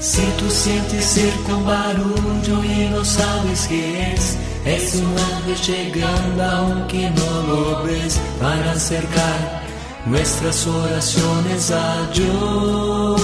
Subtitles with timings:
[0.00, 6.44] Si tú sientes cerca un barullo y no sabes qué es, es un ángel llegando
[6.44, 9.62] aunque no lo ves para acercar
[10.06, 13.20] nuestras oraciones a Dios.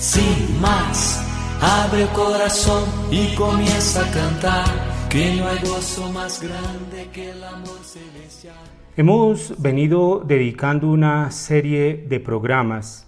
[0.00, 1.22] Sin más,
[1.60, 4.64] abre el corazón y comienza a cantar,
[5.10, 8.54] que no hay gozo más grande que el amor celestial.
[8.96, 13.07] Hemos venido dedicando una serie de programas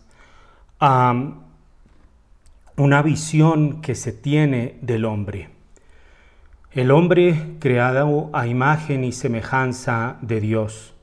[0.81, 1.35] a
[2.77, 5.51] una visión que se tiene del hombre.
[6.73, 10.95] El hombre creado a imagen y semejanza de Dios.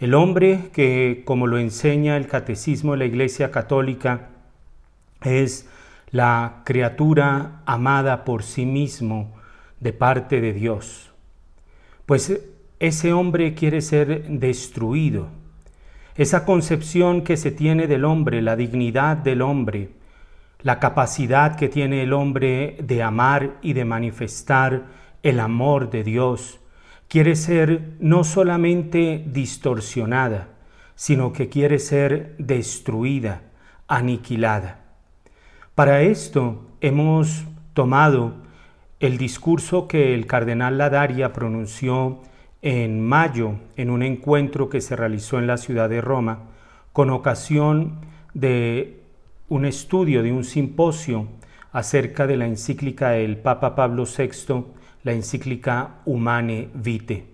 [0.00, 4.30] El hombre que, como lo enseña el catecismo de la Iglesia Católica,
[5.22, 5.68] es
[6.10, 9.34] la criatura amada por sí mismo
[9.78, 11.12] de parte de Dios.
[12.06, 12.40] Pues
[12.80, 15.39] ese hombre quiere ser destruido
[16.16, 19.90] esa concepción que se tiene del hombre, la dignidad del hombre,
[20.62, 24.82] la capacidad que tiene el hombre de amar y de manifestar
[25.22, 26.60] el amor de Dios,
[27.08, 30.48] quiere ser no solamente distorsionada,
[30.94, 33.42] sino que quiere ser destruida,
[33.88, 34.80] aniquilada.
[35.74, 38.34] Para esto hemos tomado
[39.00, 42.20] el discurso que el cardenal Ladaria pronunció
[42.62, 46.40] en mayo en un encuentro que se realizó en la ciudad de Roma
[46.92, 48.00] con ocasión
[48.34, 49.02] de
[49.48, 51.28] un estudio, de un simposio
[51.72, 54.64] acerca de la encíclica del Papa Pablo VI,
[55.02, 57.26] la encíclica Humane Vitae.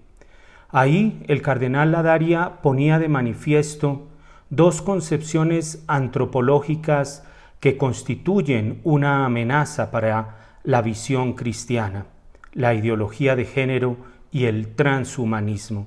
[0.69, 4.09] Ahí el cardenal Ladaria ponía de manifiesto
[4.51, 7.25] dos concepciones antropológicas
[7.61, 12.07] que constituyen una amenaza para la visión cristiana,
[12.53, 13.97] la ideología de género
[14.37, 15.87] y el transhumanismo.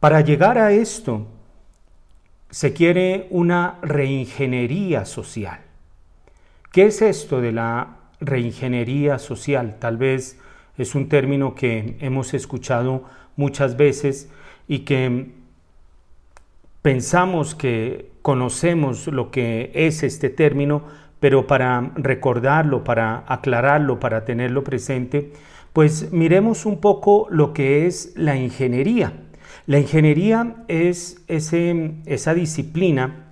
[0.00, 1.26] Para llegar a esto,
[2.48, 5.58] se quiere una reingeniería social.
[6.72, 9.76] ¿Qué es esto de la reingeniería social?
[9.78, 10.40] Tal vez
[10.78, 13.04] es un término que hemos escuchado
[13.36, 14.30] muchas veces
[14.66, 15.30] y que
[16.80, 20.82] pensamos que conocemos lo que es este término,
[21.20, 25.30] pero para recordarlo, para aclararlo, para tenerlo presente,
[25.72, 29.12] pues miremos un poco lo que es la ingeniería.
[29.66, 33.26] La ingeniería es esa disciplina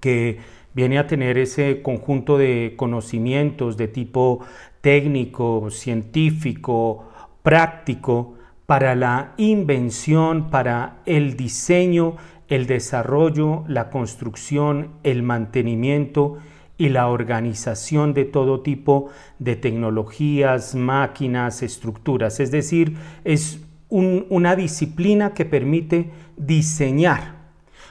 [0.00, 0.38] que
[0.74, 4.40] viene a tener ese conjunto de conocimientos de tipo
[4.80, 7.08] técnico, científico,
[7.42, 8.34] práctico,
[8.66, 12.16] para la invención, para el diseño,
[12.48, 16.38] el desarrollo, la construcción, el mantenimiento
[16.82, 22.40] y la organización de todo tipo de tecnologías, máquinas, estructuras.
[22.40, 27.36] Es decir, es una disciplina que permite diseñar.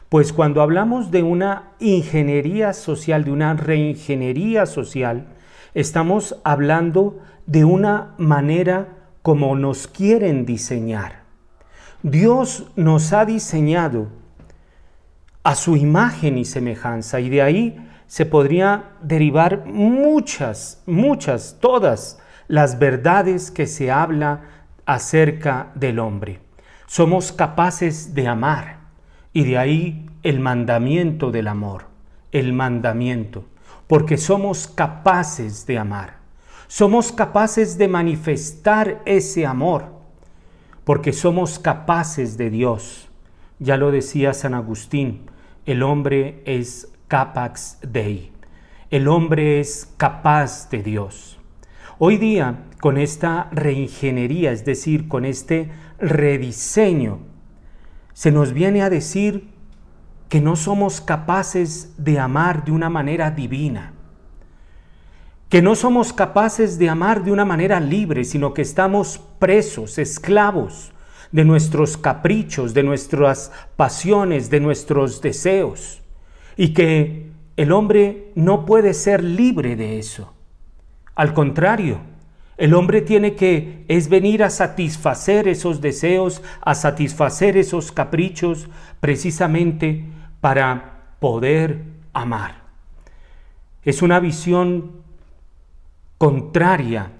[0.09, 5.27] Pues cuando hablamos de una ingeniería social, de una reingeniería social,
[5.73, 8.89] estamos hablando de una manera
[9.21, 11.21] como nos quieren diseñar.
[12.03, 14.09] Dios nos ha diseñado
[15.43, 22.77] a su imagen y semejanza y de ahí se podría derivar muchas, muchas, todas las
[22.77, 24.41] verdades que se habla
[24.85, 26.41] acerca del hombre.
[26.87, 28.79] Somos capaces de amar
[29.31, 31.85] y de ahí el mandamiento del amor,
[32.33, 33.45] el mandamiento,
[33.87, 36.17] porque somos capaces de amar.
[36.67, 39.85] Somos capaces de manifestar ese amor,
[40.83, 43.07] porque somos capaces de Dios.
[43.59, 45.29] Ya lo decía San Agustín,
[45.65, 48.31] el hombre es capax Dei.
[48.89, 51.37] El hombre es capaz de Dios.
[51.99, 57.19] Hoy día, con esta reingeniería, es decir, con este rediseño,
[58.13, 59.49] se nos viene a decir
[60.29, 63.91] que no somos capaces de amar de una manera divina,
[65.49, 70.93] que no somos capaces de amar de una manera libre, sino que estamos presos, esclavos
[71.33, 76.00] de nuestros caprichos, de nuestras pasiones, de nuestros deseos
[76.57, 80.33] y que el hombre no puede ser libre de eso.
[81.15, 81.99] Al contrario,
[82.57, 88.69] el hombre tiene que es venir a satisfacer esos deseos, a satisfacer esos caprichos,
[88.99, 90.05] precisamente
[90.41, 91.83] para poder
[92.13, 92.61] amar.
[93.83, 94.91] Es una visión
[96.17, 97.11] contraria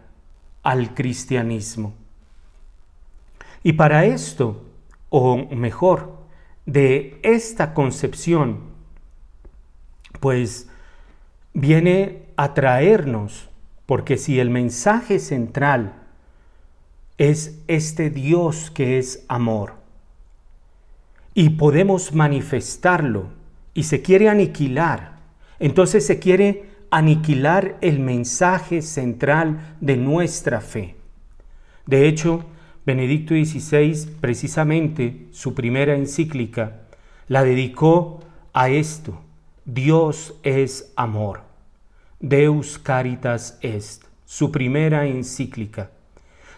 [0.63, 1.93] al cristianismo.
[3.63, 4.63] Y para esto,
[5.09, 6.17] o mejor,
[6.65, 8.70] de esta concepción
[10.21, 10.69] pues
[11.53, 13.50] viene a traernos,
[13.85, 15.95] porque si el mensaje central
[17.18, 19.73] es este Dios que es amor,
[21.33, 23.27] y podemos manifestarlo,
[23.73, 25.18] y se quiere aniquilar
[25.59, 30.95] Entonces se quiere aniquilar el mensaje central de nuestra fe.
[31.85, 32.45] De hecho,
[32.85, 36.81] Benedicto XVI, precisamente su primera encíclica,
[37.27, 38.21] la dedicó
[38.53, 39.21] a esto.
[39.65, 41.41] Dios es amor.
[42.19, 45.91] Deus Caritas Est, su primera encíclica,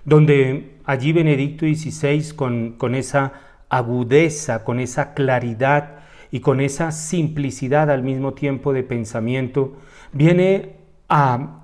[0.06, 3.34] donde allí Benedicto XVI con, con esa
[3.70, 6.00] agudeza, con esa claridad
[6.32, 9.78] y con esa simplicidad al mismo tiempo de pensamiento,
[10.12, 10.76] viene
[11.10, 11.64] a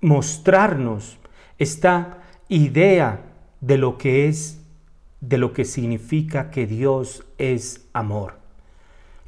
[0.00, 1.18] mostrarnos
[1.58, 2.18] esta
[2.48, 3.20] idea
[3.60, 4.64] de lo que es,
[5.20, 8.37] de lo que significa que Dios es amor.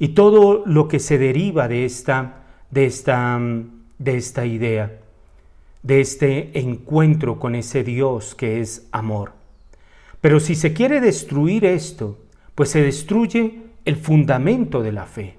[0.00, 3.38] Y todo lo que se deriva de esta, de esta,
[3.99, 4.99] de esta idea,
[5.82, 9.35] de este encuentro con ese Dios que es amor.
[10.23, 12.19] Pero si se quiere destruir esto,
[12.55, 15.37] pues se destruye el fundamento de la fe.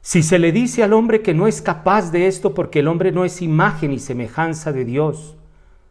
[0.00, 3.12] Si se le dice al hombre que no es capaz de esto porque el hombre
[3.12, 5.36] no es imagen y semejanza de Dios,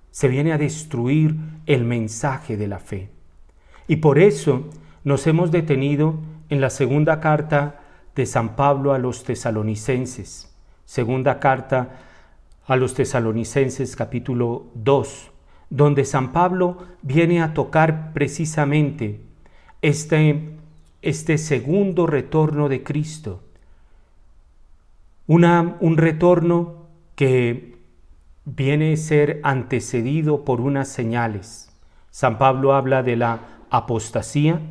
[0.10, 1.36] se viene a destruir
[1.66, 3.10] el mensaje de la fe.
[3.88, 4.63] Y por eso
[5.04, 6.16] nos hemos detenido
[6.50, 7.81] en la segunda carta
[8.15, 10.53] de San Pablo a los tesalonicenses.
[10.86, 12.00] Segunda carta
[12.68, 15.31] a los tesalonicenses capítulo 2,
[15.69, 19.21] donde San Pablo viene a tocar precisamente
[19.81, 20.56] este
[21.06, 23.44] este segundo retorno de Cristo.
[25.27, 27.77] Una, un retorno que
[28.44, 31.71] viene a ser antecedido por unas señales.
[32.09, 33.39] San Pablo habla de la
[33.69, 34.62] apostasía,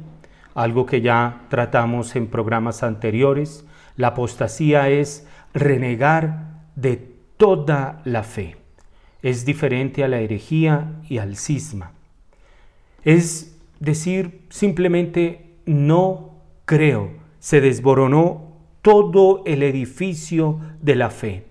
[0.55, 3.65] algo que ya tratamos en programas anteriores.
[3.97, 6.97] La apostasía es renegar de
[7.37, 8.57] toda la fe.
[9.23, 11.93] Es diferente a la herejía y al cisma.
[13.05, 16.35] Es decir, simplemente no
[16.65, 21.45] creo, se desboronó todo el edificio de la fe.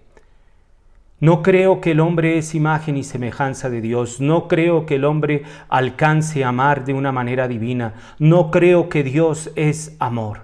[1.24, 4.20] No creo que el hombre es imagen y semejanza de Dios.
[4.20, 7.94] No creo que el hombre alcance a amar de una manera divina.
[8.20, 10.42] No creo que Dios es amor.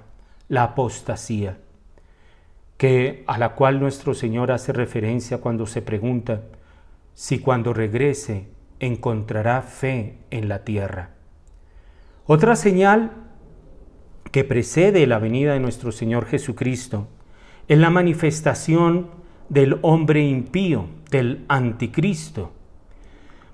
[0.48, 1.58] La apostasía,
[2.78, 6.44] que a la cual nuestro Señor hace referencia cuando se pregunta
[7.14, 8.48] si cuando regrese
[8.80, 11.10] encontrará fe en la tierra.
[12.26, 13.12] Otra señal
[14.32, 17.10] que precede la venida de nuestro Señor Jesucristo
[17.68, 19.19] es la manifestación
[19.50, 22.52] del hombre impío, del anticristo.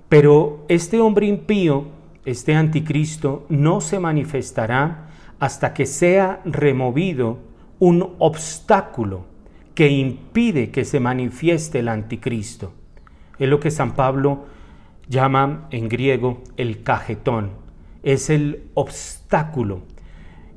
[0.08, 1.86] Pero este hombre impío,
[2.24, 5.08] este anticristo, no se manifestará
[5.40, 7.38] hasta que sea removido
[7.78, 9.24] un obstáculo
[9.74, 12.72] que impide que se manifieste el anticristo.
[13.38, 14.46] Es lo que San Pablo
[15.08, 17.50] llama en griego el cajetón.
[18.02, 19.82] Es el obstáculo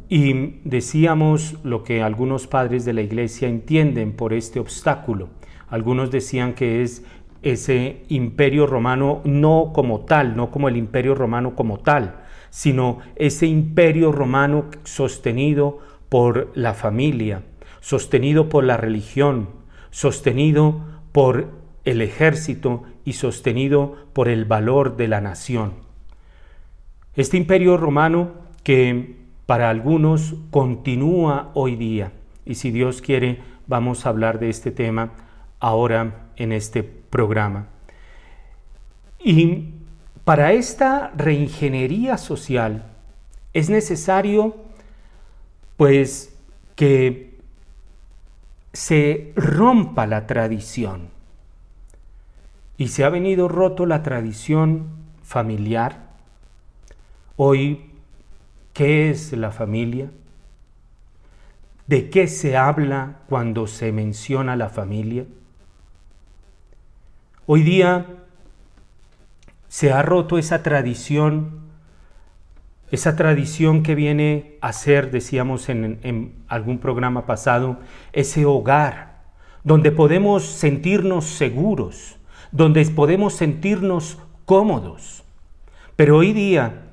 [0.10, 5.30] y decíamos lo que algunos padres de la iglesia entienden por este obstáculo.
[5.70, 7.06] Algunos decían que es
[7.44, 13.46] ese imperio romano no como tal, no como el imperio romano como tal, sino ese
[13.46, 15.78] imperio romano sostenido
[16.10, 17.44] por la familia,
[17.80, 19.50] sostenido por la religión,
[19.92, 20.82] sostenido
[21.12, 21.52] por
[21.86, 25.74] el ejército y sostenido por el valor de la nación.
[27.16, 28.32] Este imperio romano
[28.64, 29.19] que
[29.50, 32.12] para algunos continúa hoy día.
[32.46, 35.14] Y si Dios quiere, vamos a hablar de este tema
[35.60, 37.66] ahora en este programa.
[39.18, 39.70] Y
[40.24, 42.92] para esta reingeniería social
[43.52, 44.56] es necesario
[45.78, 46.38] pues
[46.76, 47.40] que
[48.72, 51.10] se rompa la tradición.
[52.78, 54.90] Y se ha venido roto la tradición
[55.24, 56.08] familiar.
[57.36, 57.89] Hoy
[58.74, 60.10] ¿Qué es la familia?
[61.88, 65.26] ¿De qué se habla cuando se menciona la familia?
[67.48, 68.06] Hoy día
[69.70, 71.62] se ha roto esa tradición,
[72.92, 77.80] esa tradición que viene a ser, decíamos en, en, algún programa pasado,
[78.14, 79.22] ese hogar
[79.64, 82.18] donde podemos sentirnos seguros,
[82.52, 85.24] donde podemos sentirnos cómodos.
[85.96, 86.89] Pero hoy día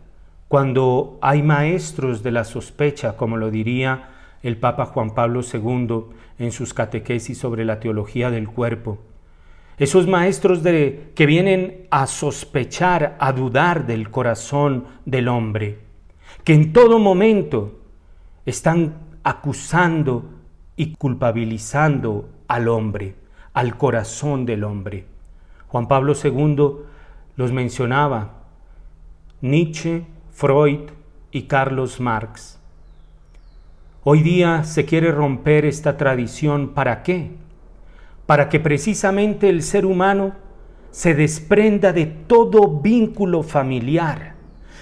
[0.48, 4.10] cuando hay maestros de la sospecha, como lo diría
[4.42, 6.04] el Papa Juan Pablo II
[6.38, 8.98] en sus catequesis sobre la teología del cuerpo.
[9.78, 15.80] Esos maestros de, que vienen a sospechar, a dudar del corazón del hombre,
[16.44, 17.80] que en todo momento
[18.46, 20.30] están acusando
[20.76, 23.16] y culpabilizando al hombre,
[23.52, 25.06] al corazón del hombre.
[25.66, 26.72] Juan Pablo II
[27.34, 28.44] los mencionaba.
[29.40, 30.04] Nietzsche
[30.36, 30.90] Freud
[31.32, 32.58] y Carlos Marx.
[34.04, 36.74] Hoy día se quiere romper esta tradición.
[36.74, 37.30] ¿Para qué?
[38.26, 40.34] Para que precisamente el ser humano
[40.90, 44.34] se desprenda de todo vínculo familiar,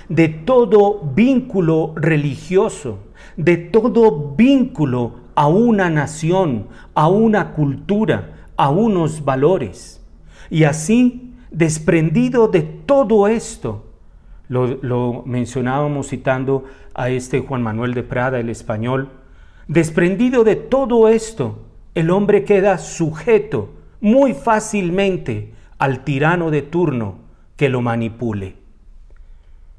[0.09, 2.99] de todo vínculo religioso,
[3.37, 10.05] de todo vínculo a una nación, a una cultura, a unos valores.
[10.51, 13.94] Y así, desprendido de todo esto,
[14.49, 19.11] lo, mencionábamos citando a este Juan Manuel de Prada, el español,
[19.69, 21.63] desprendido de todo esto,
[21.95, 23.71] el hombre queda sujeto
[24.01, 27.19] muy fácilmente al tirano de turno
[27.57, 28.57] que lo manipule.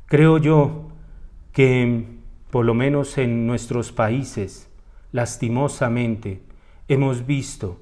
[0.07, 0.89] Creo yo
[1.51, 2.05] que,
[2.51, 4.69] por lo menos en nuestros países,
[5.11, 6.41] lastimosamente,
[6.87, 7.79] hemos visto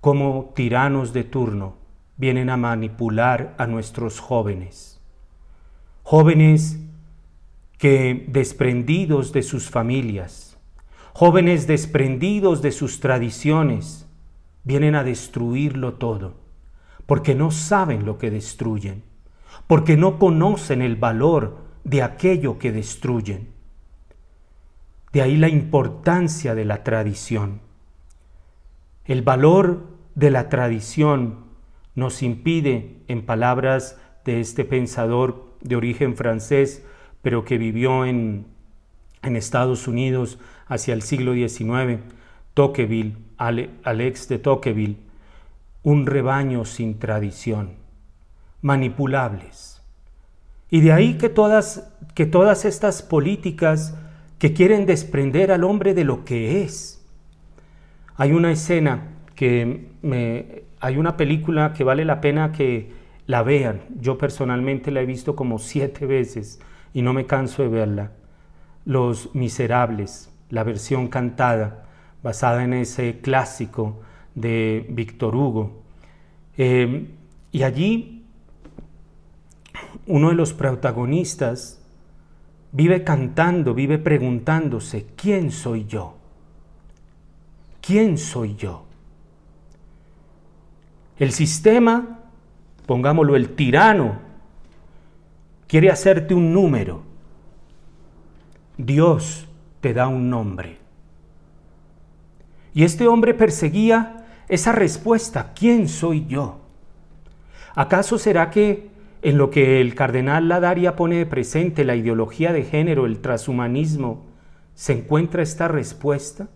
[0.00, 1.74] cómo tiranos de turno
[2.16, 4.99] vienen a manipular a nuestros jóvenes.
[6.10, 6.80] Jóvenes
[7.78, 10.58] que desprendidos de sus familias,
[11.12, 14.08] jóvenes desprendidos de sus tradiciones,
[14.64, 16.34] vienen a destruirlo todo,
[17.06, 19.04] porque no saben lo que destruyen,
[19.68, 23.50] porque no conocen el valor de aquello que destruyen.
[25.12, 27.60] De ahí la importancia de la tradición.
[29.04, 29.86] El valor
[30.16, 31.44] de la tradición
[31.94, 36.84] nos impide, en palabras de este pensador de origen francés,
[37.22, 38.46] pero que vivió en,
[39.22, 42.00] en Estados Unidos hacia el siglo XIX,
[42.54, 44.96] Tocqueville, Alex de Tocqueville,
[45.82, 47.70] un rebaño sin tradición,
[48.62, 49.82] manipulables.
[50.70, 53.96] Y de ahí que todas, que todas estas políticas
[54.38, 57.04] que quieren desprender al hombre de lo que es.
[58.16, 62.92] Hay una escena que me, hay una película que vale la pena que
[63.30, 63.82] la vean.
[64.00, 66.58] Yo personalmente la he visto como siete veces
[66.92, 68.10] y no me canso de verla.
[68.84, 71.86] Los Miserables, la versión cantada,
[72.24, 74.00] basada en ese clásico
[74.34, 75.82] de Víctor Hugo.
[76.58, 77.08] Eh,
[77.52, 78.24] y allí
[80.06, 81.80] uno de los protagonistas
[82.72, 86.16] vive cantando, vive preguntándose, ¿quién soy yo?
[87.80, 88.86] ¿Quién soy yo?
[91.16, 92.19] El sistema,
[92.90, 94.18] pongámoslo el tirano,
[95.68, 97.04] quiere hacerte un número.
[98.76, 99.46] Dios
[99.80, 100.78] te da un nombre.
[102.74, 106.62] Y este hombre perseguía esa respuesta, ¿quién soy yo?
[107.76, 108.90] ¿Acaso será que
[109.22, 114.26] en lo que el cardenal Ladaria pone de presente la ideología de género, el transhumanismo,
[114.74, 116.48] se encuentra esta respuesta?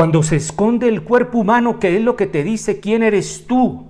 [0.00, 3.88] Cuando se esconde el cuerpo humano, que es lo que te dice quién eres tú,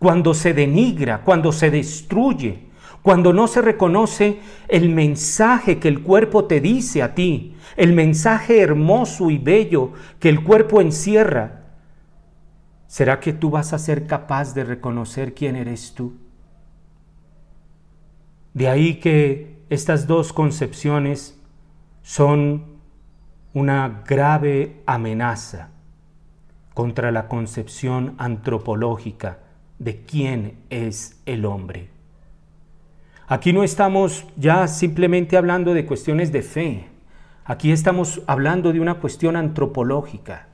[0.00, 2.66] cuando se denigra, cuando se destruye,
[3.00, 8.60] cuando no se reconoce el mensaje que el cuerpo te dice a ti, el mensaje
[8.60, 11.62] hermoso y bello que el cuerpo encierra,
[12.88, 16.14] ¿será que tú vas a ser capaz de reconocer quién eres tú?
[18.52, 21.38] De ahí que estas dos concepciones
[22.02, 22.75] son
[23.56, 25.70] una grave amenaza
[26.74, 29.38] contra la concepción antropológica
[29.78, 31.88] de quién es el hombre.
[33.26, 36.88] Aquí no estamos ya simplemente hablando de cuestiones de fe,
[37.46, 40.48] aquí estamos hablando de una cuestión antropológica.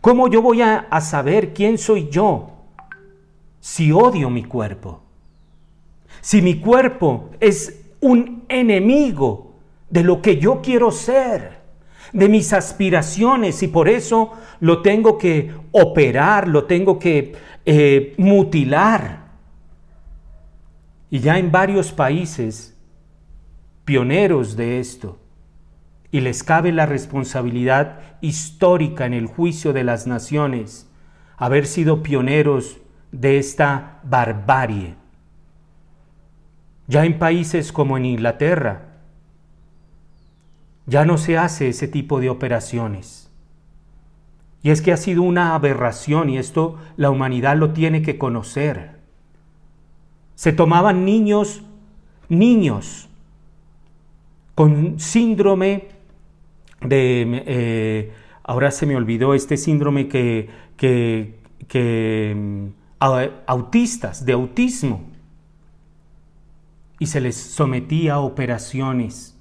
[0.00, 2.50] ¿Cómo yo voy a, saber quién soy yo
[3.58, 5.02] si odio mi cuerpo?
[6.20, 9.54] Si mi cuerpo es un enemigo
[9.90, 11.65] de lo que yo quiero ser
[12.12, 17.34] de mis aspiraciones y por eso lo tengo que operar, lo tengo que
[17.64, 19.26] eh, mutilar.
[21.10, 22.76] Y ya en varios países,
[23.84, 25.18] pioneros de esto,
[26.10, 30.90] y les cabe la responsabilidad histórica en el juicio de las naciones,
[31.36, 32.78] haber sido pioneros
[33.12, 34.94] de esta barbarie.
[36.88, 38.95] Ya en países como en Inglaterra,
[40.86, 43.30] ya no se hace ese tipo de operaciones.
[44.62, 48.96] Y es que ha sido una aberración y esto la humanidad lo tiene que conocer.
[50.34, 51.62] Se tomaban niños,
[52.28, 53.08] niños,
[54.54, 55.88] con síndrome
[56.80, 58.12] de, eh,
[58.42, 61.38] ahora se me olvidó este síndrome que, que,
[61.68, 62.66] que mm,
[63.46, 65.04] autistas, de autismo,
[66.98, 69.35] y se les sometía a operaciones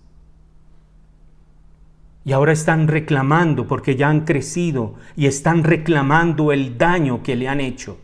[2.26, 7.48] y ahora están reclamando porque ya han crecido y están reclamando el daño que le
[7.48, 8.00] han hecho.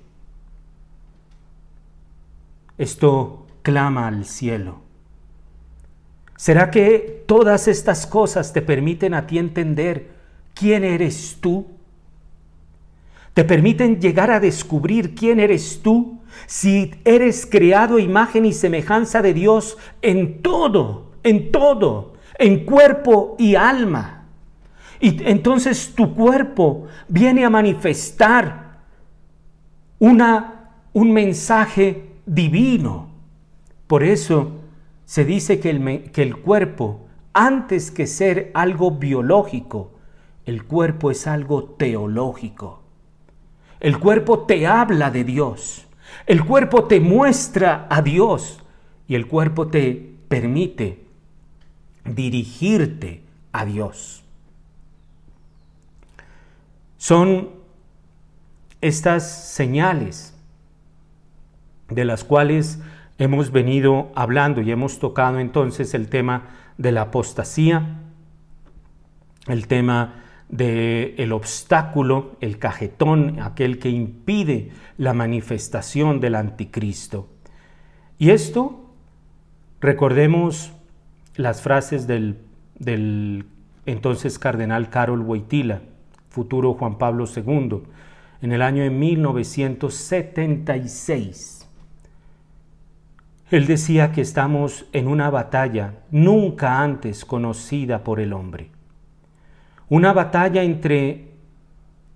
[2.77, 4.79] Esto clama al cielo.
[6.35, 10.11] ¿Será que todas estas cosas te permiten a ti entender
[10.53, 11.67] quién eres tú?
[13.33, 16.19] ¿Te permiten llegar a descubrir quién eres tú?
[16.45, 23.55] Si eres creado imagen y semejanza de Dios en todo, en todo, en cuerpo y
[23.55, 24.25] alma.
[24.99, 28.81] Y entonces tu cuerpo viene a manifestar
[29.99, 33.09] una, un mensaje divino.
[33.87, 34.51] Por eso
[35.05, 39.91] se dice que el, que el cuerpo, antes que ser algo biológico,
[40.45, 42.83] el cuerpo es algo teológico.
[43.79, 45.87] El cuerpo te habla de Dios.
[46.27, 48.63] El cuerpo te muestra a Dios.
[49.07, 51.10] Y el cuerpo te permite
[52.05, 54.23] dirigirte a Dios.
[56.97, 57.49] Son
[58.81, 60.35] estas señales
[61.89, 62.79] de las cuales
[63.17, 67.99] hemos venido hablando y hemos tocado entonces el tema de la apostasía,
[69.47, 77.29] el tema del el obstáculo, el cajetón, aquel que impide la manifestación del anticristo.
[78.17, 78.89] Y esto,
[79.79, 80.73] recordemos
[81.35, 82.39] las frases del,
[83.85, 85.83] entonces cardenal Carol Wojtyla,
[86.29, 87.83] futuro Juan Pablo II,
[88.41, 91.61] en el año de 1976
[93.51, 98.69] él decía que estamos en una batalla nunca antes conocida por el hombre.
[99.89, 101.33] Una batalla entre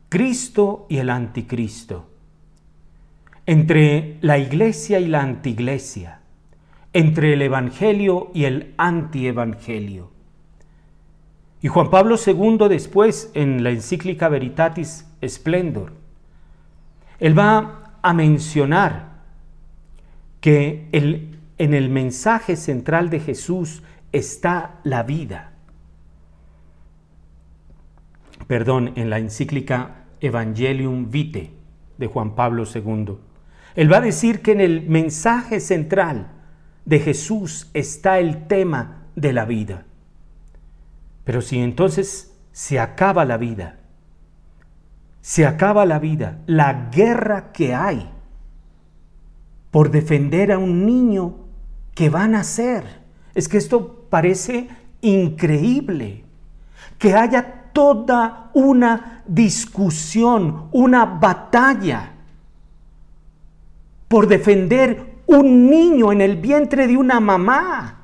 [0.07, 2.09] Cristo y el anticristo.
[3.45, 6.21] Entre la iglesia y la antiglesia.
[6.95, 10.11] Entre el evangelio y el antievangelio.
[11.61, 15.91] Y Juan Pablo II después en la encíclica Veritatis Splendor,
[17.19, 19.09] él va a mencionar
[20.39, 23.83] que el, en el mensaje central de Jesús
[24.13, 25.51] está la vida.
[28.47, 31.51] Perdón, en la encíclica Evangelium Vitae
[31.97, 33.17] de Juan Pablo II.
[33.75, 36.31] Él va a decir que en el mensaje central
[36.85, 39.85] de Jesús está el tema de la vida.
[41.23, 43.79] Pero si entonces se acaba la vida,
[45.21, 48.09] se acaba la vida, la guerra que hay
[49.71, 51.35] por defender a un niño
[51.95, 52.83] que va a nacer.
[53.33, 54.69] Es que esto parece
[55.01, 56.23] increíble.
[56.99, 62.11] Que haya toda una discusión, una batalla
[64.07, 68.01] por defender un niño en el vientre de una mamá.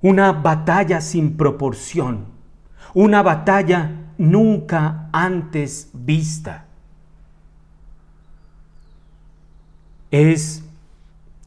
[0.00, 2.26] Una batalla sin proporción.
[2.94, 6.68] Una batalla nunca antes vista.
[10.10, 10.64] es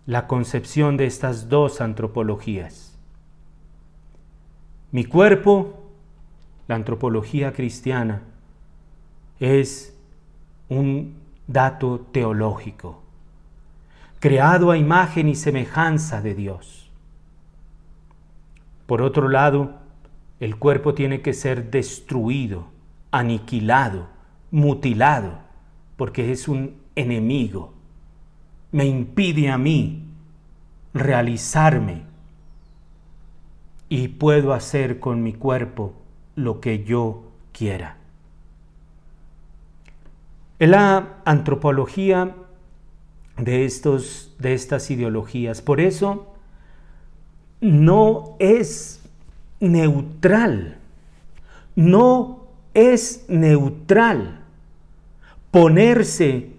[0.05, 2.97] la concepción de estas dos antropologías.
[4.91, 5.81] Mi cuerpo,
[6.67, 8.21] la antropología cristiana,
[9.39, 9.95] es
[10.69, 11.15] un
[11.47, 13.00] dato teológico,
[14.21, 16.89] creado a imagen y semejanza de Dios.
[18.85, 19.73] Por otro lado,
[20.39, 22.69] el cuerpo tiene que ser destruido,
[23.11, 24.07] aniquilado,
[24.51, 25.39] mutilado,
[25.97, 27.73] porque es un enemigo
[28.71, 30.03] me impide a mí
[30.93, 32.03] realizarme
[33.89, 35.93] y puedo hacer con mi cuerpo
[36.35, 37.97] lo que yo quiera.
[40.59, 42.35] En la antropología
[43.43, 46.27] de, estos, de estas ideologías, por eso
[47.59, 49.01] no es
[49.59, 50.77] neutral,
[51.75, 54.41] no es neutral
[55.49, 56.51] ponerse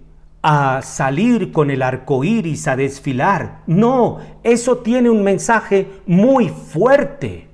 [0.43, 3.63] a salir con el arco iris a desfilar.
[3.67, 7.49] No, eso tiene un mensaje muy fuerte.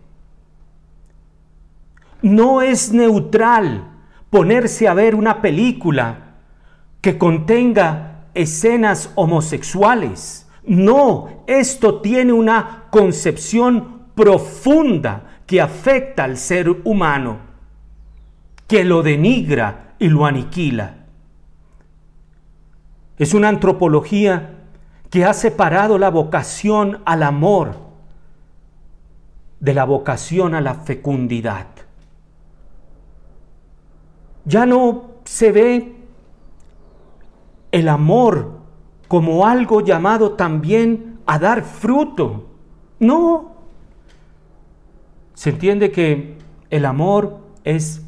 [2.22, 3.88] No es neutral
[4.30, 6.34] ponerse a ver una película
[7.00, 10.48] que contenga escenas homosexuales.
[10.64, 17.38] No, esto tiene una concepción profunda que afecta al ser humano,
[18.66, 20.96] que lo denigra y lo aniquila.
[23.16, 24.54] Es una antropología
[25.10, 27.88] que ha separado la vocación al amor
[29.60, 31.66] de la vocación a la fecundidad.
[34.44, 35.97] Ya no se ve
[37.72, 38.58] el amor
[39.08, 42.48] como algo llamado también a dar fruto.
[42.98, 43.56] No.
[45.34, 46.36] Se entiende que
[46.70, 48.02] el amor es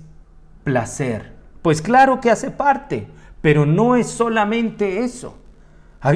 [0.65, 1.33] placer.
[1.63, 3.07] Pues claro que hace parte,
[3.41, 5.37] pero no es solamente eso.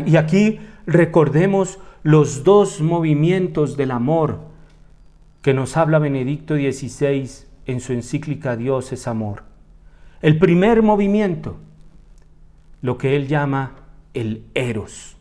[0.07, 4.40] Y aquí recordemos los dos movimientos del amor
[5.42, 7.28] que nos habla Benedicto XVI
[7.66, 9.44] en su encíclica Dios es amor.
[10.22, 11.59] El primer movimiento,
[12.85, 13.77] lo que él llama
[14.12, 15.16] el eros.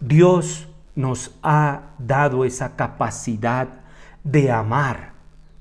[0.00, 3.68] Dios nos ha dado esa capacidad
[4.22, 5.12] de amar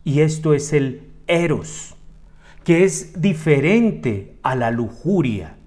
[0.05, 1.97] y esto es el eros,
[2.63, 5.57] que es diferente a la lujuria.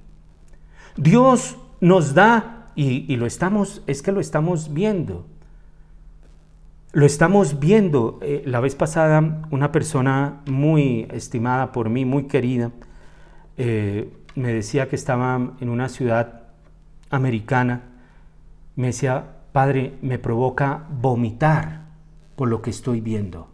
[0.96, 5.26] Dios nos da, y, lo estamos, es que lo estamos viendo,
[6.92, 8.20] lo estamos viendo.
[8.22, 12.70] Eh, la vez pasada, una persona muy estimada por mí, muy querida,
[13.58, 16.42] eh, me decía que estaba en una ciudad
[17.10, 17.82] americana.
[18.76, 21.86] Me decía, Padre, me provoca vomitar
[22.36, 23.48] por lo que estoy viendo.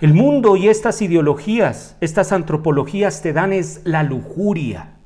[0.00, 4.96] El mundo y estas ideologías, estas antropologías te dan es la lujuria.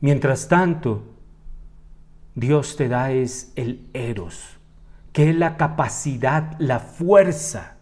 [0.00, 1.02] Mientras tanto,
[2.36, 4.58] Dios te da es el eros,
[5.12, 7.76] que es la capacidad, la fuerza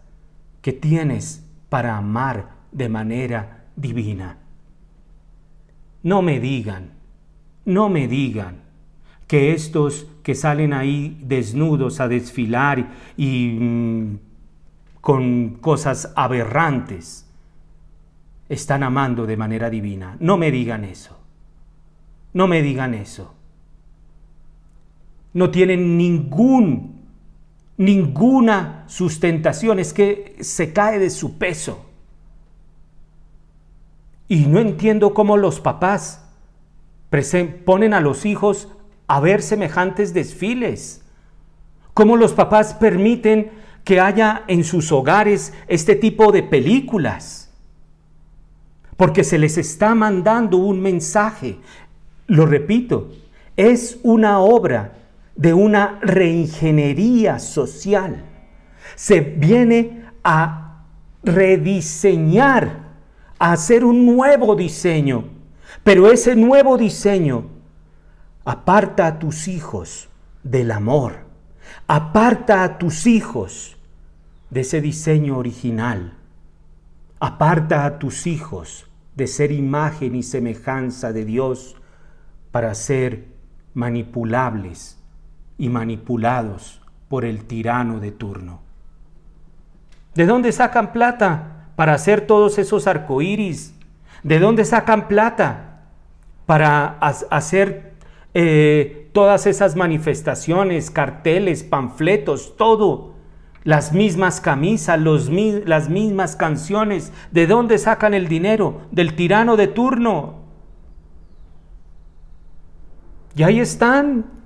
[0.61, 4.37] que tienes para amar de manera divina.
[6.03, 6.91] No me digan,
[7.65, 8.61] no me digan
[9.27, 14.19] que estos que salen ahí desnudos a desfilar y mm,
[15.01, 17.25] con cosas aberrantes
[18.47, 20.15] están amando de manera divina.
[20.19, 21.17] No me digan eso.
[22.33, 23.37] No me digan eso
[25.37, 27.03] no tienen ningún,
[27.77, 31.86] ninguna sustentación, es que se cae de su peso.
[34.27, 36.23] Y no entiendo cómo los papás
[37.65, 38.69] ponen a los hijos
[39.07, 41.01] a ver semejantes desfiles.
[41.93, 43.51] Cómo los papás permiten
[43.83, 47.53] que haya en sus hogares este tipo de películas.
[48.97, 51.57] Porque se les está mandando un mensaje.
[52.27, 53.13] Lo repito,
[53.55, 54.93] es una obra
[55.35, 58.25] de una reingeniería social.
[58.95, 60.83] Se viene a
[61.23, 62.86] rediseñar,
[63.39, 65.25] a hacer un nuevo diseño.
[65.83, 67.45] Pero ese nuevo diseño
[68.45, 70.09] aparta a tus hijos
[70.43, 71.25] del amor,
[71.87, 73.77] aparta a tus hijos
[74.49, 76.13] de ese diseño original,
[77.19, 81.75] aparta a tus hijos de ser imagen y semejanza de Dios
[82.51, 83.25] para ser
[83.73, 84.97] manipulables
[85.57, 88.61] y manipulados por el tirano de turno.
[90.15, 93.73] ¿De dónde sacan plata para hacer todos esos arcoíris?
[94.23, 95.85] ¿De dónde sacan plata
[96.45, 97.93] para hacer
[98.33, 103.13] eh, todas esas manifestaciones, carteles, panfletos, todo?
[103.63, 107.13] Las mismas camisas, los, las mismas canciones.
[107.31, 108.81] ¿De dónde sacan el dinero?
[108.91, 110.35] Del tirano de turno.
[113.37, 114.37] Y ahí están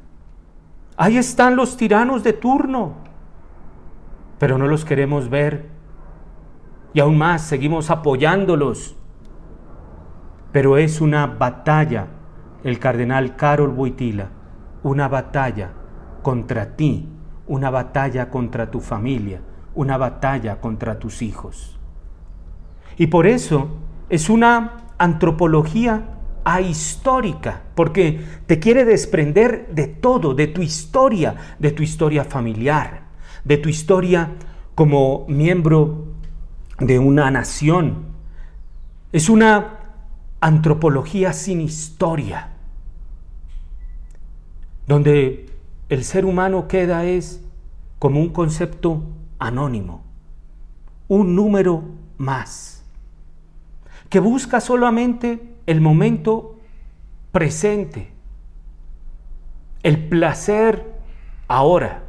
[1.02, 2.94] Ahí están los tiranos de turno,
[4.38, 5.71] pero no los queremos ver.
[6.94, 8.96] Y aún más, seguimos apoyándolos.
[10.52, 12.08] Pero es una batalla,
[12.64, 14.30] el cardenal Carol Buitila,
[14.84, 15.72] una batalla
[16.22, 17.08] contra ti,
[17.48, 19.42] una batalla contra tu familia,
[19.76, 21.80] una batalla contra tus hijos.
[22.98, 23.70] Y por eso
[24.10, 31.84] es una antropología ahistórica, porque te quiere desprender de todo, de tu historia, de tu
[31.84, 33.04] historia familiar,
[33.44, 34.32] de tu historia
[34.76, 36.11] como miembro
[36.82, 38.08] de una nación.
[39.12, 39.78] Es una
[40.40, 42.50] antropología sin historia,
[44.88, 45.50] donde
[45.90, 47.44] el ser humano queda es
[48.00, 49.04] como un concepto
[49.38, 50.04] anónimo,
[51.08, 51.84] un número
[52.18, 52.84] más,
[54.10, 56.60] que busca solamente el momento
[57.32, 58.12] presente,
[59.84, 61.00] el placer
[61.48, 62.04] ahora,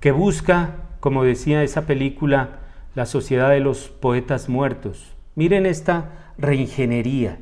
[0.00, 2.61] que busca, como decía esa película,
[2.94, 5.14] la sociedad de los poetas muertos.
[5.34, 7.38] Miren esta reingeniería,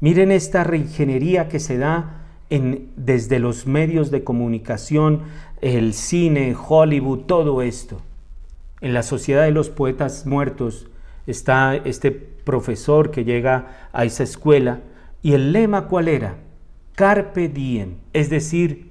[0.00, 2.18] miren esta reingeniería que se da
[2.96, 5.22] desde los medios de comunicación,
[5.60, 8.02] el cine, Hollywood, todo esto.
[8.80, 10.88] En la sociedad de los poetas muertos
[11.26, 14.80] está este profesor que llega a esa escuela
[15.22, 16.36] y el lema cuál era?
[16.94, 18.90] Carpe diem, es decir,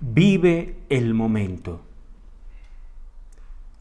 [0.00, 1.80] vive el momento.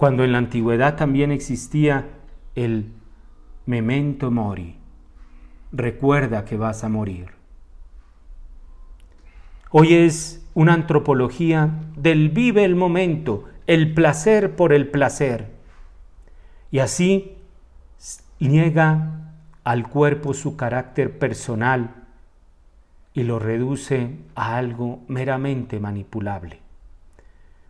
[0.02, 2.08] Cuando en la antigüedad también existía
[2.56, 2.92] el
[3.68, 4.78] memento mori,
[5.72, 7.28] recuerda que vas a morir.
[9.70, 15.52] Hoy es una antropología del vive el momento, el placer por el placer.
[16.72, 17.38] Y así
[18.40, 22.08] niega al cuerpo su carácter personal
[23.14, 26.61] y lo reduce a algo meramente manipulable.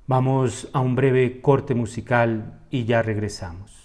[0.07, 3.80] Vamos a un breve corte musical y ya regresamos.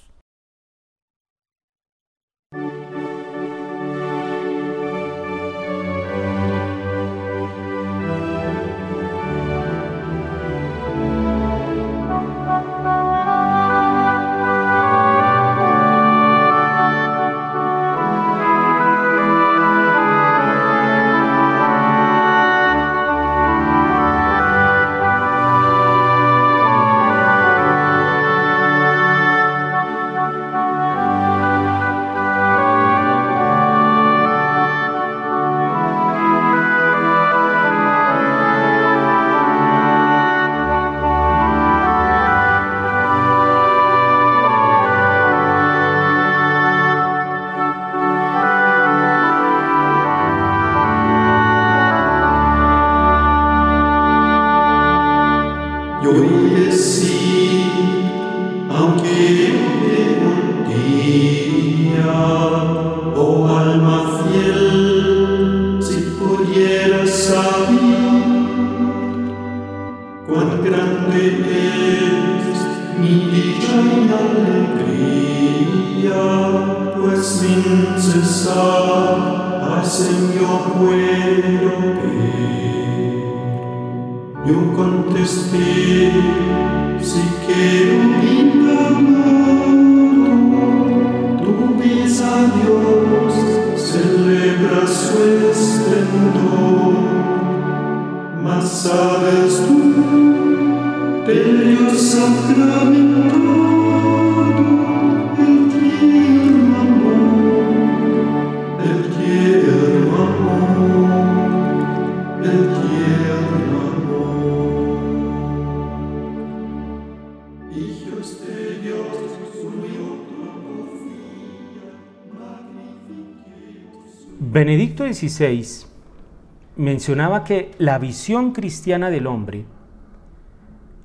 [126.76, 129.64] Mencionaba que la visión cristiana del hombre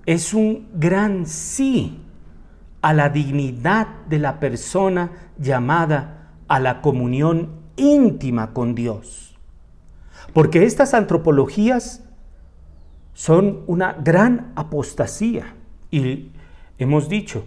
[0.06, 2.02] es un gran sí
[2.82, 9.38] a la dignidad de la persona llamada a la comunión íntima con Dios.
[10.34, 12.04] Porque estas antropologías
[13.14, 15.56] son una gran apostasía
[15.92, 16.32] y
[16.78, 17.46] hemos dicho,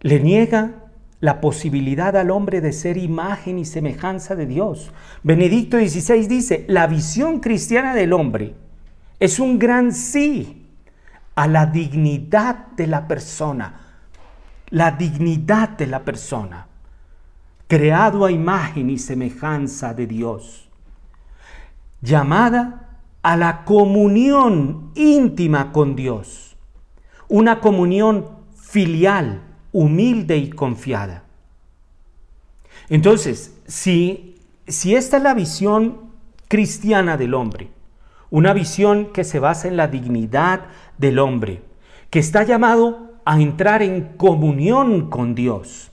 [0.00, 0.89] le niega
[1.20, 4.90] la posibilidad al hombre de ser imagen y semejanza de Dios.
[5.22, 8.54] Benedicto XVI dice, la visión cristiana del hombre
[9.18, 10.66] es un gran sí
[11.34, 13.80] a la dignidad de la persona,
[14.70, 16.66] la dignidad de la persona,
[17.66, 20.70] creado a imagen y semejanza de Dios,
[22.00, 26.56] llamada a la comunión íntima con Dios,
[27.28, 31.24] una comunión filial, humilde y confiada.
[32.88, 36.10] Entonces, si, si esta es la visión
[36.48, 37.68] cristiana del hombre,
[38.30, 40.66] una visión que se basa en la dignidad
[40.98, 41.62] del hombre,
[42.10, 45.90] que está llamado a entrar en comunión con Dios.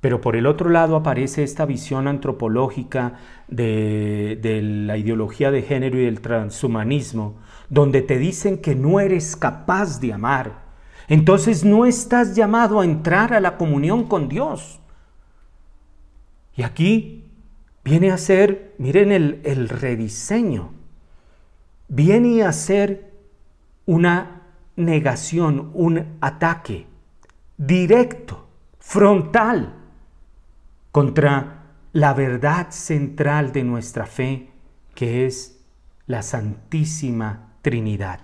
[0.00, 3.14] Pero por el otro lado aparece esta visión antropológica
[3.48, 7.36] de, de, la ideología de género y del transhumanismo,
[7.68, 10.65] donde te dicen que no eres capaz de amar,
[11.08, 14.80] entonces no estás llamado a entrar a la comunión con Dios.
[16.56, 17.24] Y aquí
[17.84, 20.72] viene a ser, miren el, el rediseño,
[21.88, 23.12] viene a ser
[23.84, 24.42] una
[24.74, 26.86] negación, un ataque
[27.56, 29.74] directo, frontal,
[30.92, 34.50] contra la verdad central de nuestra fe,
[34.94, 35.60] que es
[36.06, 38.20] la Santísima Trinidad.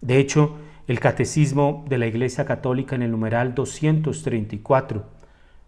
[0.00, 0.56] De hecho,
[0.88, 5.04] el Catecismo de la Iglesia Católica en el numeral 234.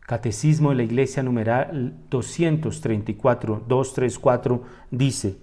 [0.00, 5.36] Catecismo de la Iglesia numeral 234, 234 dice,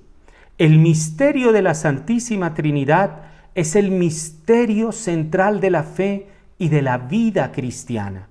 [0.58, 3.22] el misterio de la Santísima Trinidad
[3.54, 8.28] es el misterio central de la fe y de la vida cristiana.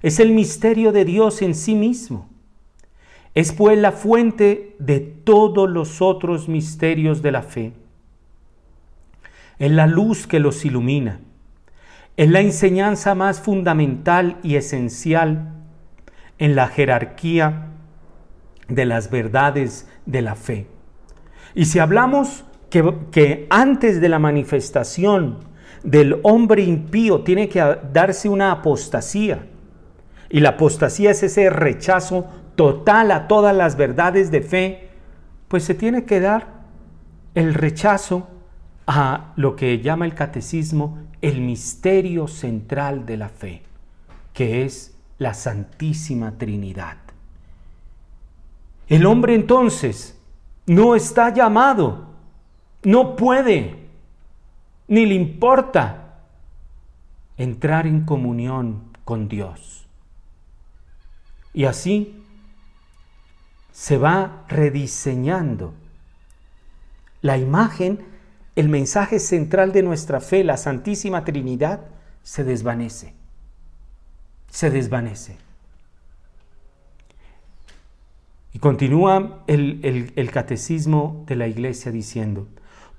[0.00, 2.30] Es el misterio de Dios en sí mismo.
[3.34, 7.72] Es pues la fuente de todos los otros misterios de la fe
[9.58, 11.20] es la luz que los ilumina,
[12.16, 15.52] es la enseñanza más fundamental y esencial
[16.38, 17.68] en la jerarquía
[18.68, 20.66] de las verdades de la fe.
[21.54, 25.38] Y si hablamos que, que, antes de la manifestación
[25.82, 29.46] del hombre impío tiene que darse una apostasía,
[30.30, 34.88] y la apostasía es ese rechazo total a todas las verdades de fe,
[35.48, 36.64] pues se tiene que dar
[37.34, 38.28] el rechazo
[38.86, 43.62] a lo que llama el catecismo el misterio central de la fe,
[44.32, 46.98] que es la Santísima Trinidad.
[48.88, 50.20] El hombre entonces
[50.66, 52.10] no está llamado,
[52.82, 53.88] no puede,
[54.88, 56.18] ni le importa
[57.36, 59.86] entrar en comunión con Dios.
[61.54, 62.22] Y así
[63.72, 65.72] se va rediseñando
[67.22, 68.04] la imagen,
[68.56, 71.80] el mensaje central de nuestra fe, la Santísima Trinidad,
[72.22, 73.14] se desvanece.
[74.50, 75.36] Se desvanece.
[78.52, 82.46] Y continúa el, catecismo de la iglesia diciendo,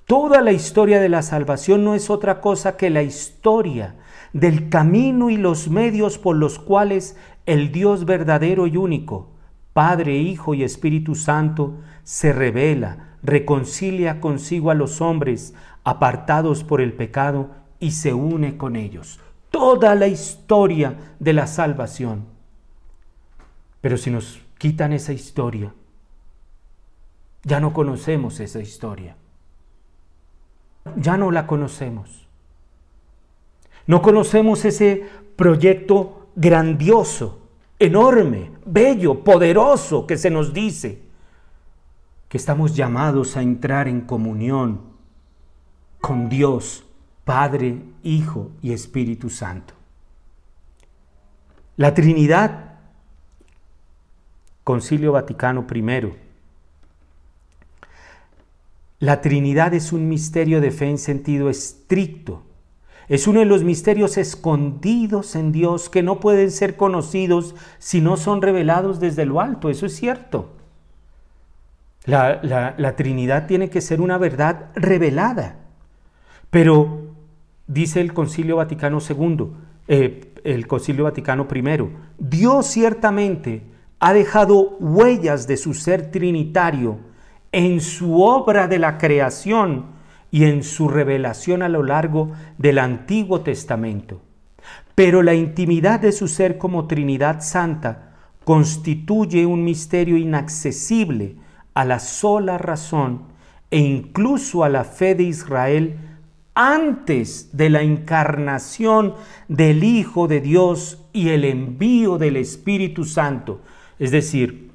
[0.04, 3.94] toda la historia de la salvación no es otra cosa que la historia
[4.34, 7.16] del camino y los medios por los cuales
[7.46, 9.30] el Dios verdadero y único,
[9.76, 15.52] Padre, Hijo y Espíritu Santo, se revela, reconcilia consigo a los hombres
[15.84, 19.20] apartados por el pecado y se une con ellos.
[19.50, 22.24] Toda la historia de la salvación.
[23.82, 25.74] Pero si nos quitan esa historia,
[27.42, 29.14] ya no conocemos esa historia.
[30.96, 32.26] Ya no la conocemos.
[33.86, 37.45] No conocemos ese proyecto grandioso,
[37.78, 41.02] enorme, bello, poderoso que se nos dice
[42.28, 44.80] que estamos llamados a entrar en comunión
[46.00, 46.84] con Dios,
[47.24, 49.74] Padre, Hijo y Espíritu Santo.
[51.76, 52.78] La Trinidad,
[54.64, 56.14] Concilio Vaticano I.
[58.98, 62.45] La Trinidad es un misterio de fe en sentido estricto.
[63.08, 68.16] Es uno de los misterios escondidos en Dios que no pueden ser conocidos si no
[68.16, 69.70] son revelados desde lo alto.
[69.70, 70.50] Eso es cierto.
[72.04, 75.56] La, Trinidad tiene que ser una verdad revelada.
[76.50, 77.00] Pero
[77.66, 79.48] dice el Concilio Vaticano II,
[79.88, 81.88] eh, el Concilio Vaticano I,
[82.18, 83.62] Dios ciertamente
[83.98, 86.98] ha dejado huellas de su ser trinitario
[87.50, 89.95] en su obra de la creación
[90.36, 94.20] y en su revelación a lo largo del Antiguo Testamento.
[94.94, 98.12] Pero la intimidad de su ser como Trinidad Santa
[98.44, 101.36] constituye un misterio inaccesible
[101.72, 103.22] a la sola razón
[103.70, 105.96] e incluso a la fe de Israel
[106.54, 109.14] antes de la encarnación
[109.48, 113.62] del Hijo de Dios y el envío del Espíritu Santo.
[113.98, 114.70] Es decir,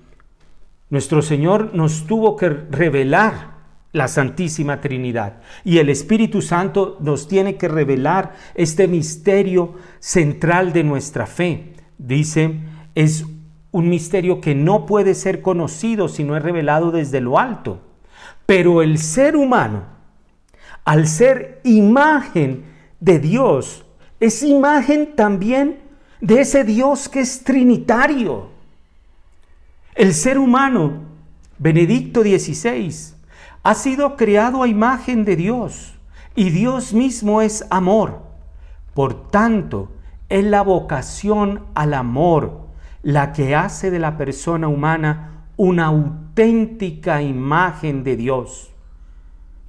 [0.90, 3.61] nuestro Señor nos tuvo que revelar
[3.94, 10.84] la Santísima Trinidad y el Espíritu Santo nos tiene que revelar este misterio central de
[10.84, 11.74] nuestra fe.
[11.98, 12.60] Dice,
[12.96, 13.26] es
[13.72, 17.82] un misterio que no puede ser conocido si no es revelado desde lo alto.
[18.46, 19.84] Pero el ser humano,
[20.86, 22.66] al ser imagen
[23.00, 23.86] de Dios,
[24.20, 25.80] es imagen también
[26.20, 28.50] de ese Dios que es trinitario.
[29.96, 31.04] El ser humano,
[31.58, 33.16] Benedicto XVI,
[33.64, 35.96] ha sido creado a imagen de Dios
[36.36, 38.24] y Dios mismo es amor.
[38.94, 39.92] Por tanto,
[40.30, 42.62] es la vocación al amor
[43.04, 48.72] la que hace de la persona humana una auténtica imagen de Dios.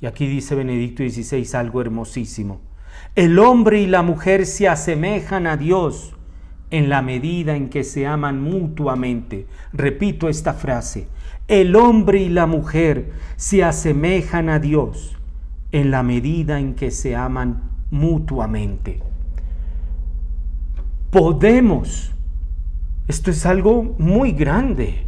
[0.01, 2.61] Y aquí dice Benedicto XVI algo hermosísimo.
[3.15, 6.15] El hombre y la mujer se asemejan a Dios
[6.71, 9.47] en la medida en que se aman mutuamente.
[9.73, 11.09] Repito esta frase.
[11.53, 15.19] El hombre y la mujer se asemejan a Dios
[15.71, 19.03] en la medida en que se aman mutuamente.
[21.11, 22.13] Podemos
[23.07, 25.05] esto es algo muy grande.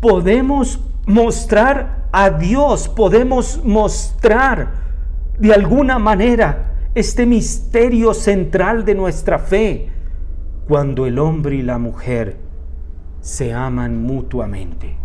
[0.00, 4.72] Podemos mostrar a Dios, podemos mostrar
[5.38, 9.90] de alguna manera este misterio central de nuestra fe
[10.66, 12.36] cuando el hombre y la mujer
[13.20, 14.99] se aman mutuamente.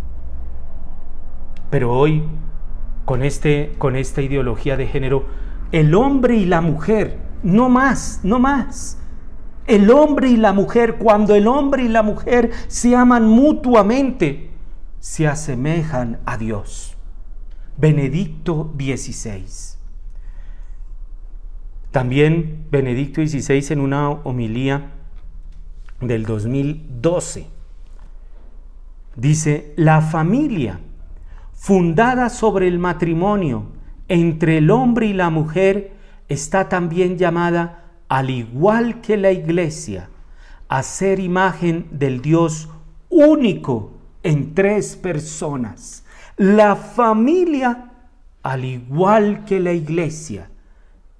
[1.70, 2.24] Pero hoy,
[3.04, 5.26] con, este, con esta ideología de género,
[5.72, 8.98] el hombre y la mujer, no más, no más,
[9.66, 14.50] el hombre y la mujer, cuando el hombre y la mujer se aman mutuamente,
[15.00, 16.96] se asemejan a Dios.
[17.76, 19.76] Benedicto XVI.
[21.90, 24.92] También Benedicto XVI en una homilía
[26.00, 27.48] del 2012
[29.16, 30.80] dice, la familia
[31.66, 33.66] fundada sobre el matrimonio
[34.06, 35.94] entre el hombre y la mujer
[36.28, 40.08] está también llamada al igual que la iglesia,
[40.68, 42.68] a ser imagen del Dios
[43.08, 46.04] único en tres personas.
[46.36, 47.90] La familia,
[48.44, 50.48] al igual que la iglesia,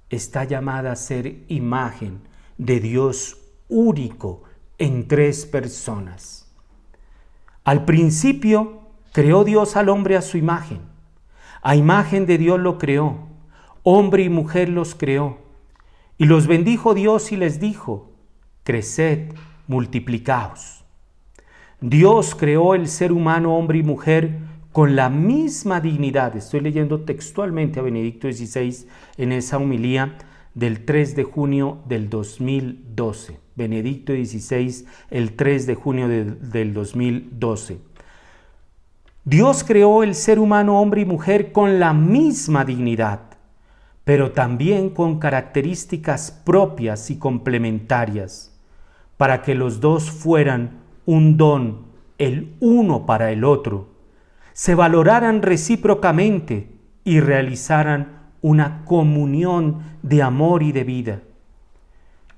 [0.09, 2.21] está llamada a ser imagen
[2.57, 3.37] de Dios
[3.67, 4.43] único
[4.77, 6.49] en tres personas.
[7.65, 8.86] Al principio
[9.17, 10.77] creó Dios al hombre a su imagen.
[11.63, 13.17] A imagen de Dios lo creó.
[13.81, 15.39] Hombre y mujer los creó.
[16.19, 18.11] Y los bendijo Dios y les dijo,
[18.63, 19.33] creced,
[19.65, 20.85] multiplicaos.
[21.81, 24.37] Dios creó el ser humano, hombre y mujer,
[24.71, 26.35] con la misma dignidad.
[26.35, 28.85] Estoy leyendo textualmente a Benedicto XVI
[29.17, 30.15] en esa humilía
[30.53, 33.39] del 3 de junio del 2012.
[33.55, 37.87] Benedicto XVI, el 3 de junio del 2012.
[39.29, 43.19] Dios creó el ser humano, hombre y mujer, con la misma dignidad,
[44.05, 48.57] pero también con características propias y complementarias,
[49.17, 53.89] para que los dos fueran un don, el uno para el otro,
[54.53, 56.71] se valoraran recíprocamente
[57.03, 61.19] y realizaran una comunión de amor y de vida.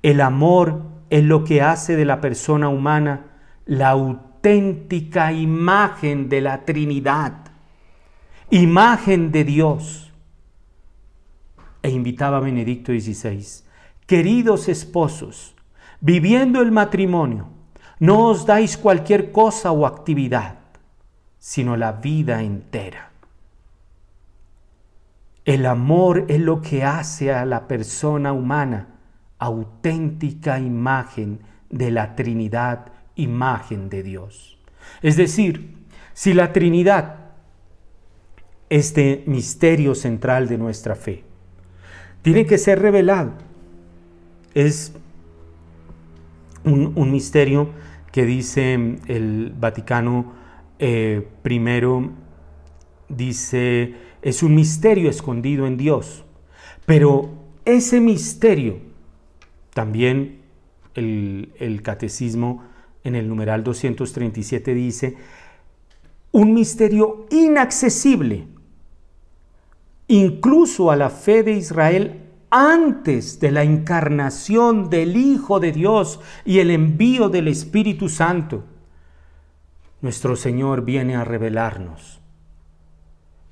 [0.02, 0.82] El amor
[1.12, 3.28] es lo que hace de la persona humana
[3.68, 3.96] la
[4.56, 7.34] imagen de la Trinidad,
[8.50, 10.12] imagen de Dios.
[11.82, 13.64] E invitaba a Benedicto XVI,
[14.06, 15.56] queridos esposos,
[16.02, 17.48] viviendo el matrimonio,
[18.00, 20.56] no os dais cualquier cosa o actividad,
[21.38, 23.12] sino la vida entera.
[25.46, 29.00] El amor es lo que hace a la persona humana
[29.40, 31.40] auténtica imagen
[31.70, 34.58] de la Trinidad, imagen de Dios.
[35.02, 35.76] Es decir,
[36.14, 37.32] si la Trinidad,
[38.70, 41.24] este misterio central de nuestra fe,
[42.22, 43.34] tiene que ser revelado,
[44.54, 44.94] es
[46.64, 47.70] un, misterio
[48.12, 48.74] que dice
[49.08, 50.34] el Vaticano
[50.80, 52.12] eh, primero,
[53.08, 56.26] dice, es un misterio escondido en Dios.
[56.86, 57.30] Pero
[57.66, 58.80] ese misterio,
[59.74, 60.40] también
[60.96, 62.64] el, catecismo
[63.04, 65.18] en el numeral 237 dice,
[66.32, 68.48] un misterio inaccesible,
[70.08, 76.60] incluso a la fe de Israel antes de la encarnación del Hijo de Dios y
[76.60, 78.64] el envío del Espíritu Santo.
[80.02, 82.22] Nuestro Señor viene a revelarnos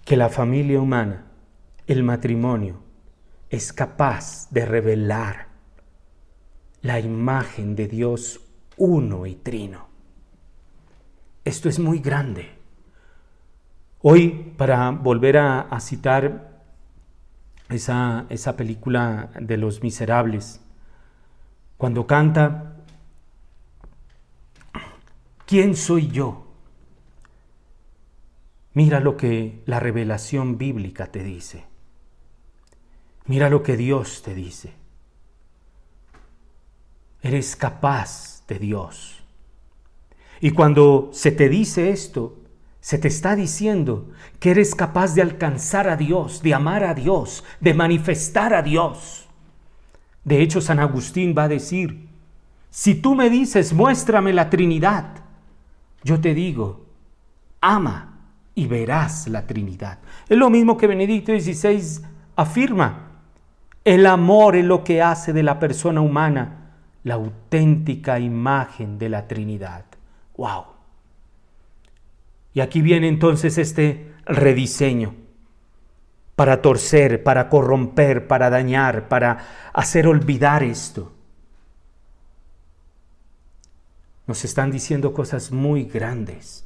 [0.06, 1.26] que la familia humana,
[1.86, 2.80] el matrimonio,
[3.50, 5.48] es capaz de revelar
[6.82, 8.40] la imagen de Dios
[8.78, 9.88] uno y trino.
[11.44, 12.52] Esto es muy grande.
[14.02, 16.62] Hoy, para volver a, citar
[17.70, 20.62] esa, esa película de los miserables,
[21.78, 22.76] cuando canta,
[25.46, 26.48] ¿quién soy yo?
[28.74, 31.66] Mira lo que la revelación bíblica te dice.
[33.26, 34.74] Mira lo que Dios te dice.
[37.22, 39.24] Eres capaz de Dios.
[40.40, 42.38] Y cuando se te dice esto,
[42.80, 47.44] se te está diciendo que eres capaz de alcanzar a Dios, de amar a Dios,
[47.60, 49.28] de manifestar a Dios.
[50.24, 52.08] De hecho, San Agustín va a decir,
[52.70, 55.06] si tú me dices, muéstrame la Trinidad,
[56.04, 56.86] yo te digo,
[57.60, 58.20] ama
[58.54, 60.00] y verás la Trinidad.
[60.30, 63.08] Es lo mismo que Benedicto XVI afirma.
[63.84, 66.67] El amor es lo que hace de la persona humana
[67.08, 69.86] la auténtica imagen de la Trinidad.
[70.36, 70.66] ¡Wow!
[72.54, 75.16] Y aquí viene entonces este rediseño
[76.36, 81.14] para torcer, para corromper, para dañar, para hacer olvidar esto.
[84.26, 86.66] Nos están diciendo cosas muy grandes.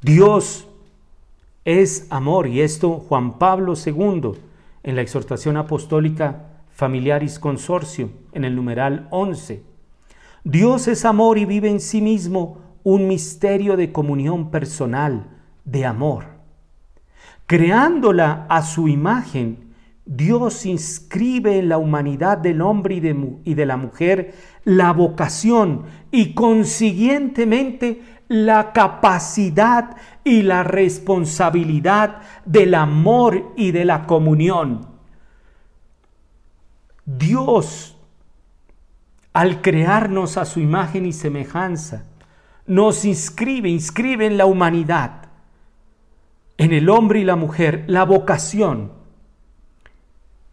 [0.00, 0.68] Dios
[1.64, 4.30] es amor y esto Juan Pablo II
[4.84, 6.49] en la exhortación apostólica
[6.80, 9.62] Familiaris Consorcio en el numeral 11.
[10.44, 15.26] Dios es amor y vive en sí mismo un misterio de comunión personal,
[15.66, 16.24] de amor.
[17.44, 19.74] Creándola a su imagen,
[20.06, 24.32] Dios inscribe en la humanidad del hombre y de, y de la mujer
[24.64, 34.89] la vocación y consiguientemente la capacidad y la responsabilidad del amor y de la comunión.
[37.18, 37.96] Dios,
[39.32, 42.04] al crearnos a su imagen y semejanza,
[42.66, 45.28] nos inscribe, inscribe en la humanidad,
[46.56, 48.92] en el hombre y la mujer, la vocación,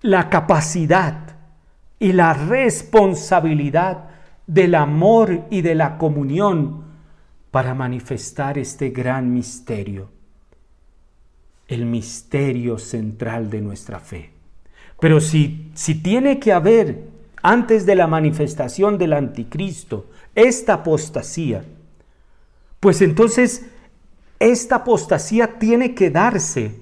[0.01, 1.38] la capacidad
[1.99, 4.10] y la responsabilidad
[4.47, 6.86] del amor y de la comunión
[7.51, 10.10] para manifestar este gran misterio,
[11.68, 14.36] el misterio central de nuestra fe.
[15.00, 17.04] Pero si, si tiene que haber,
[17.41, 21.64] antes de la manifestación del anticristo, esta apostasía,
[22.80, 23.68] pues entonces
[24.39, 26.76] esta apostasía tiene que darse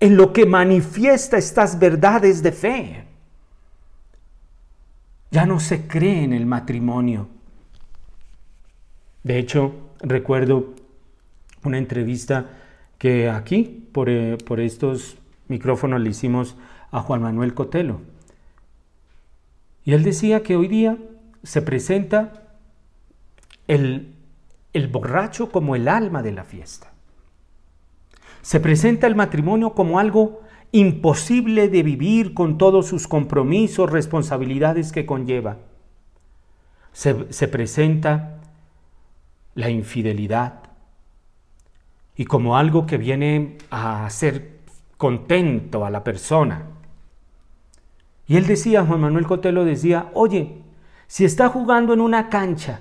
[0.00, 3.04] en lo que manifiesta estas verdades de fe.
[5.30, 7.28] Ya no se cree en el matrimonio.
[9.22, 10.74] De hecho, recuerdo
[11.64, 12.50] una entrevista
[12.98, 15.16] que aquí, por, eh, por estos
[15.48, 16.56] micrófonos, le hicimos
[16.92, 18.00] a Juan Manuel Cotelo.
[19.84, 20.98] Y él decía que hoy día
[21.42, 22.54] se presenta
[23.66, 24.14] el,
[24.72, 26.92] el borracho como el alma de la fiesta.
[28.42, 35.06] Se presenta el matrimonio como algo imposible de vivir con todos sus compromisos, responsabilidades que
[35.06, 35.58] conlleva.
[36.92, 38.40] Se, se presenta
[39.54, 40.60] la infidelidad
[42.16, 44.60] y como algo que viene a hacer
[44.96, 46.71] contento a la persona.
[48.26, 50.62] Y él decía, Juan Manuel Cotelo decía, oye,
[51.06, 52.80] si está jugando en una cancha,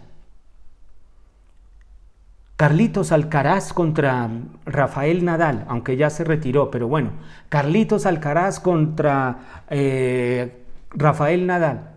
[2.61, 4.29] Carlitos Alcaraz contra
[4.65, 7.09] Rafael Nadal, aunque ya se retiró, pero bueno,
[7.49, 11.89] Carlitos Alcaraz contra eh, Rafael Nadal.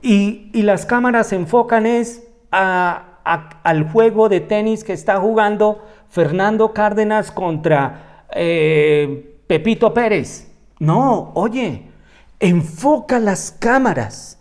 [0.00, 7.32] Y, las cámaras se enfocan es al juego de tenis que está jugando Fernando Cárdenas
[7.32, 10.53] contra eh, Pepito Pérez.
[10.84, 11.84] No, oye,
[12.40, 14.38] enfoca las cámaras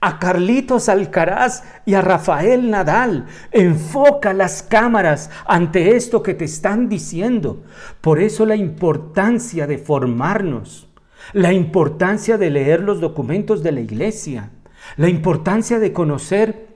[0.00, 3.26] a Carlitos Alcaraz y a Rafael Nadal.
[3.52, 7.62] Enfoca las cámaras ante esto que te están diciendo.
[8.00, 10.88] Por eso la importancia de formarnos,
[11.32, 14.50] la importancia de leer los documentos de la iglesia,
[14.96, 16.66] la importancia de conocer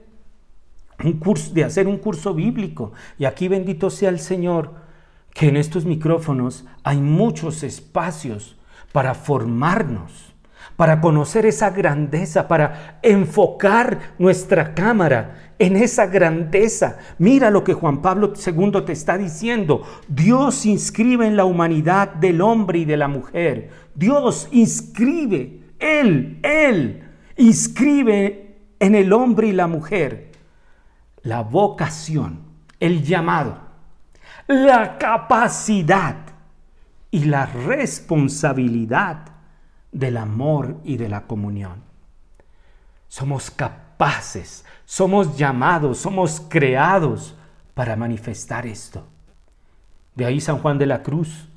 [1.03, 2.93] un curso, de hacer un curso bíblico.
[3.19, 4.75] Y aquí bendito sea el Señor,
[5.33, 8.55] que en estos micrófonos hay muchos espacios
[8.93, 10.33] para formarnos,
[10.77, 16.97] para conocer esa grandeza, para enfocar nuestra cámara en esa grandeza.
[17.17, 19.83] Mira lo que Juan Pablo II te está diciendo.
[20.07, 23.69] Dios inscribe en la humanidad del hombre y de la mujer.
[23.93, 27.03] Dios inscribe, Él, Él,
[27.35, 30.31] inscribe en el hombre y la mujer
[31.23, 32.41] la vocación,
[32.79, 33.57] el llamado,
[34.47, 36.17] la capacidad
[37.13, 39.27] y la responsabilidad
[39.91, 41.83] del amor y de la comunión.
[43.07, 47.35] Somos capaces, somos llamados, somos creados
[47.75, 49.05] para manifestar esto.
[50.15, 51.49] De ahí San Juan de la Cruz.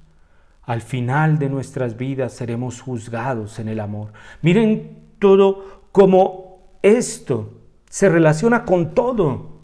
[0.60, 4.12] Al final de nuestras vidas seremos juzgados en el amor.
[4.42, 9.62] Miren todo como esto se relaciona con todo.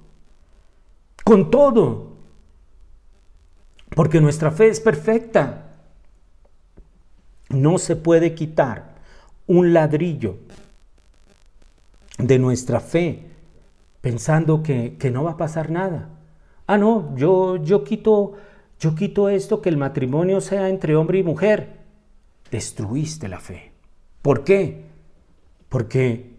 [1.22, 2.12] Con todo
[3.94, 5.61] porque nuestra fe es perfecta.
[7.52, 8.94] No se puede quitar
[9.46, 10.38] un ladrillo
[12.18, 13.26] de nuestra fe
[14.00, 16.10] pensando que, no va a pasar nada.
[16.66, 18.34] Ah, no, yo, yo, quito,
[18.78, 21.80] yo quito esto, que el matrimonio sea entre hombre y mujer.
[22.50, 23.72] Destruiste la fe.
[24.20, 24.84] ¿Por qué?
[25.68, 26.32] Porque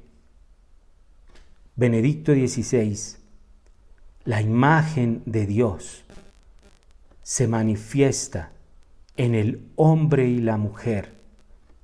[1.76, 3.18] Benedicto XVI,
[4.26, 6.04] la imagen de Dios,
[7.24, 8.53] se manifiesta
[9.18, 11.14] en el hombre y la mujer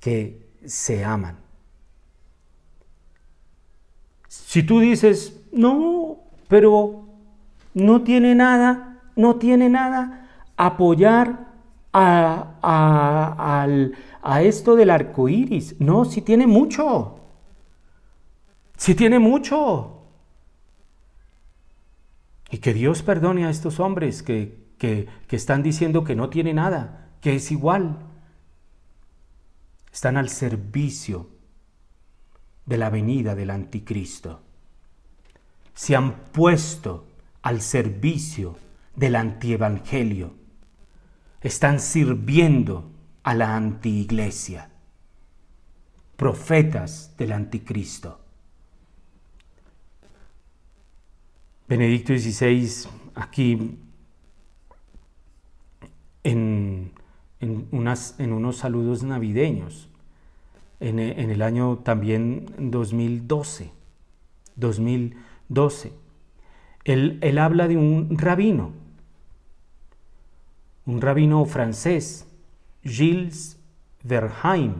[0.00, 1.36] que se aman.
[4.28, 6.18] Si tú dices, no,
[6.48, 7.04] pero
[7.74, 11.48] no tiene nada, no tiene nada, apoyar
[11.92, 13.66] a,
[14.22, 15.80] a, esto del arco iris.
[15.80, 17.18] No, si tiene mucho.
[18.76, 19.96] Si tiene mucho.
[22.50, 26.99] Y que Dios perdone a estos hombres que que, están diciendo que no tiene nada,
[27.20, 27.98] que es igual.
[29.92, 31.28] Están al servicio
[32.66, 34.40] de la venida del anticristo.
[35.74, 37.06] Se han puesto
[37.42, 38.56] al servicio
[38.94, 40.34] del antievangelio.
[41.40, 42.90] Están sirviendo
[43.22, 44.70] a la antiiglesia.
[46.16, 48.20] Profetas del anticristo.
[51.66, 53.78] Benedicto XVI aquí
[56.24, 56.92] en,
[57.40, 59.88] unas, en unos saludos navideños,
[60.80, 63.70] en, el año también 2012.
[64.56, 65.92] 2012.
[66.84, 68.72] Él, él habla de un rabino,
[70.86, 72.26] un rabino francés,
[72.82, 73.58] Gilles
[74.02, 74.74] Verheim,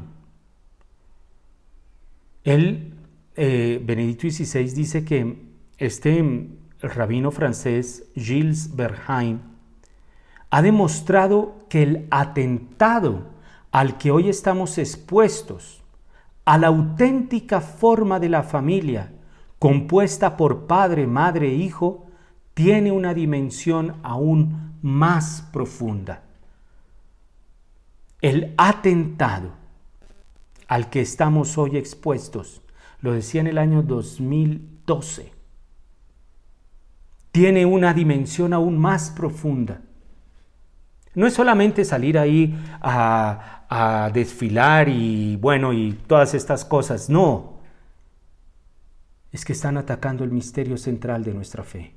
[2.45, 2.95] Él,
[3.37, 5.37] eh, Benedicto XVI, dice que
[5.79, 6.49] este
[6.81, 9.41] rabino francés, Gilles Berheim,
[10.51, 13.29] ha demostrado que el atentado
[13.71, 15.83] al que hoy estamos expuestos,
[16.45, 19.13] a la auténtica forma de la familia,
[19.59, 22.07] compuesta por padre, madre e hijo,
[22.55, 26.23] tiene una dimensión aún más profunda.
[28.21, 29.53] El atentado
[30.67, 32.63] al que estamos hoy expuestos,
[33.01, 35.33] lo decía en el año 2012,
[37.33, 39.83] tiene una dimensión aún más profunda.
[41.15, 43.57] No es solamente salir ahí a,
[44.13, 47.61] desfilar y bueno, y todas estas cosas, no.
[49.31, 51.95] Es que están atacando el misterio central de nuestra fe,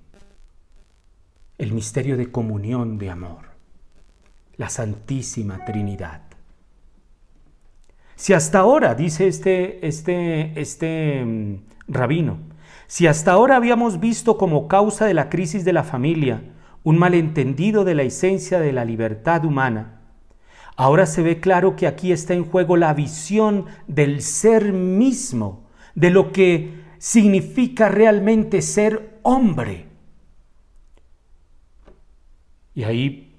[1.58, 3.46] el misterio de comunión de amor,
[4.56, 6.22] la Santísima Trinidad.
[8.16, 11.56] Si hasta ahora, dice este, este, este mm,
[11.88, 12.38] rabino,
[12.86, 16.53] si hasta ahora habíamos visto como causa de la crisis de la familia
[16.84, 20.02] un malentendido de la esencia de la libertad humana,
[20.76, 26.10] ahora se ve claro que aquí está en juego la visión del ser mismo, de
[26.10, 29.88] lo que significa realmente ser hombre.
[32.76, 33.34] Y ahí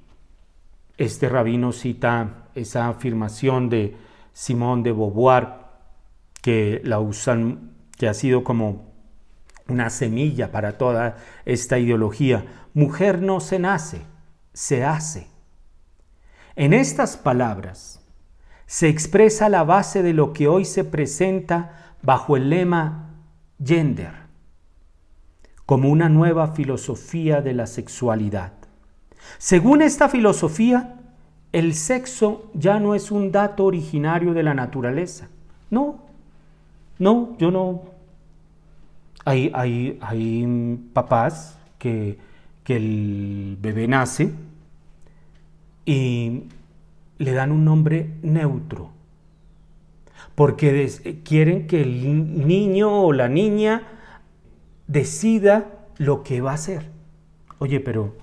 [0.97, 3.97] este rabino cita esa afirmación de
[4.33, 5.49] Simón de Beauvoir,
[6.41, 8.94] que la usan, que ha sido como
[9.69, 12.45] una semilla para toda esta ideología.
[12.75, 14.03] Mujer no se nace,
[14.53, 15.27] se hace.
[16.57, 18.01] En estas palabras
[18.67, 23.11] se expresa la base de lo que hoy se presenta bajo el lema
[23.63, 24.13] gender,
[25.67, 28.53] como una nueva filosofía de la sexualidad.
[29.39, 30.97] Según esta filosofía,
[31.53, 35.29] el sexo ya no es un dato originario de la naturaleza.
[35.71, 36.01] No,
[36.99, 37.94] no, yo no.
[39.25, 42.19] Hay, hay, hay papás que,
[42.63, 44.33] que el bebé nace
[45.87, 46.45] y
[47.19, 48.91] le dan un nombre neutro,
[50.35, 50.91] porque
[51.25, 53.83] quieren que el niño o la niña
[54.87, 56.91] decida lo que va a hacer.
[57.59, 58.15] Oye, pero,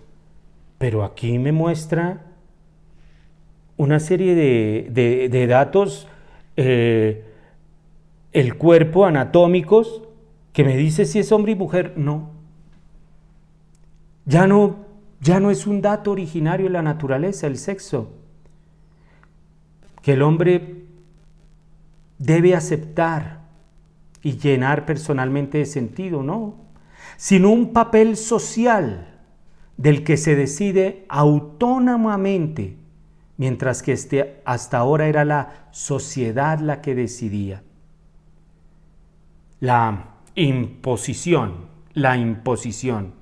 [0.78, 2.26] pero aquí me muestra
[3.78, 6.08] una serie de, datos,
[6.58, 7.24] eh,
[8.34, 10.04] el cuerpo anatómicos,
[10.54, 11.94] que me dice si es hombre y mujer.
[11.98, 12.32] No.
[14.26, 14.86] Ya no,
[15.20, 18.12] ya no es un dato originario de la naturaleza, el sexo.
[20.02, 20.86] Que el hombre
[22.18, 23.42] debe aceptar
[24.22, 26.56] y llenar personalmente de sentido, no,
[27.18, 29.20] sino un papel social
[29.78, 32.78] del que se decide autónomamente
[33.38, 37.64] mientras que este, hasta ahora era la sociedad la que decidía.
[39.60, 41.54] La imposición,
[41.94, 43.14] la imposición.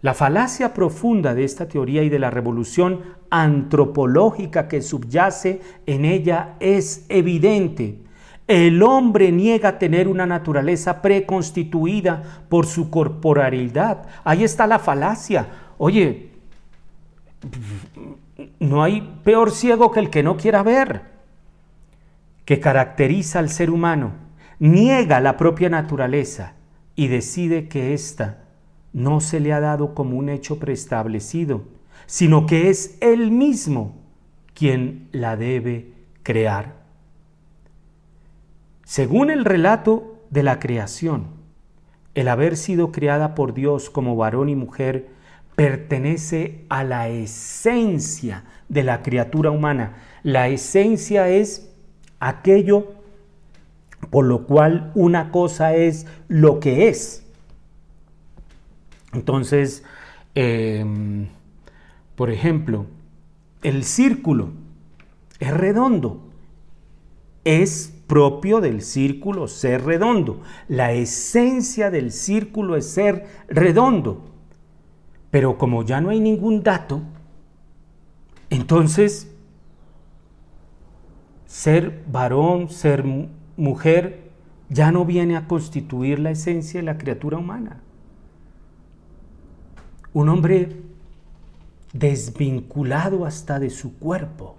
[0.00, 6.56] La falacia profunda de esta teoría y de la revolución antropológica que subyace en ella
[6.60, 8.00] es evidente.
[8.46, 14.06] El hombre niega tener una naturaleza preconstituida por su corporalidad.
[14.24, 15.48] Ahí está la falacia.
[15.78, 16.28] Oye,
[18.60, 21.02] no hay peor ciego que el que no quiera ver,
[22.44, 24.12] que caracteriza al ser humano,
[24.64, 26.54] niega la propia naturaleza
[26.96, 28.44] y decide que ésta
[28.94, 31.64] no se le ha dado como un hecho preestablecido,
[32.06, 33.94] sino que es él mismo
[34.54, 35.92] quien la debe
[36.22, 36.76] crear.
[38.84, 41.26] Según el relato de la creación,
[42.14, 45.08] el haber sido creada por Dios como varón y mujer
[45.56, 49.96] pertenece a la esencia de la criatura humana.
[50.22, 51.70] La esencia es
[52.18, 53.03] aquello
[54.10, 57.24] por lo cual una cosa es lo que es.
[59.12, 59.84] Entonces,
[60.34, 61.28] em,
[62.16, 62.86] por ejemplo,
[63.62, 64.50] el círculo
[65.40, 66.20] es redondo,
[67.44, 70.42] es propio del círculo ser redondo.
[70.68, 74.22] La esencia del círculo es ser redondo.
[75.30, 77.02] Pero como ya no hay ningún dato,
[78.50, 79.30] entonces
[81.46, 83.04] ser varón, ser
[83.56, 84.30] mujer,
[84.68, 87.80] ya no viene a constituir la esencia de la criatura humana.
[90.12, 90.80] Un hombre
[91.92, 94.56] desvinculado hasta de su cuerpo.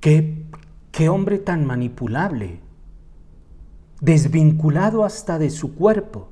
[0.00, 0.44] ¿Qué,
[0.92, 2.60] qué hombre tan manipulable?
[4.00, 6.28] desvinculado hasta de su cuerpo.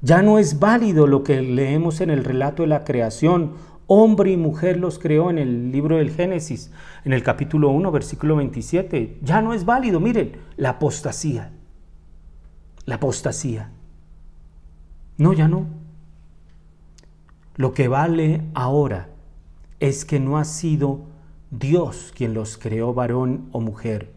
[0.00, 3.52] Ya no es válido lo que leemos en el relato de la creación
[3.86, 6.72] hombre y mujer los creó en el libro del Génesis,
[7.04, 9.18] en el capítulo 1, versículo 27.
[9.22, 11.52] Ya no es válido, miren, la apostasía.
[12.86, 13.70] La apostasía.
[15.16, 15.66] No, ya no.
[17.56, 19.08] Lo que vale ahora
[19.80, 21.02] es que no ha sido
[21.50, 24.12] Dios quien los creó varón o mujer,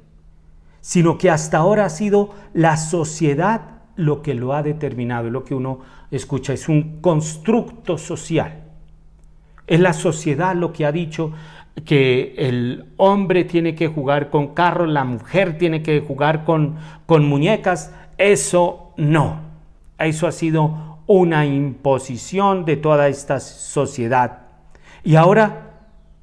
[0.82, 5.30] sino que hasta ahora ha sido la sociedad lo que lo ha determinado.
[5.30, 8.67] Lo que uno escucha es un constructo social.
[9.68, 11.34] Es la sociedad lo que ha dicho
[11.86, 17.28] que el hombre tiene que jugar con carros, la mujer tiene que jugar con, con
[17.28, 17.94] muñecas.
[18.18, 19.42] Eso no.
[20.00, 24.40] Eso ha sido una imposición de toda esta sociedad.
[25.04, 25.68] Y ahora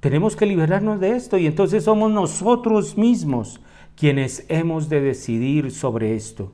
[0.01, 3.61] tenemos que liberarnos de esto y entonces somos nosotros mismos
[3.97, 6.53] quienes hemos de decidir sobre esto.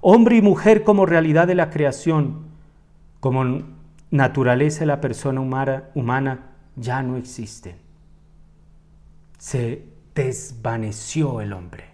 [0.00, 2.46] Hombre y mujer como realidad de la creación,
[3.20, 3.62] como
[4.10, 6.46] naturaleza de la persona humana,
[6.76, 7.76] ya no existen.
[9.38, 9.84] Se
[10.14, 11.84] desvaneció el hombre.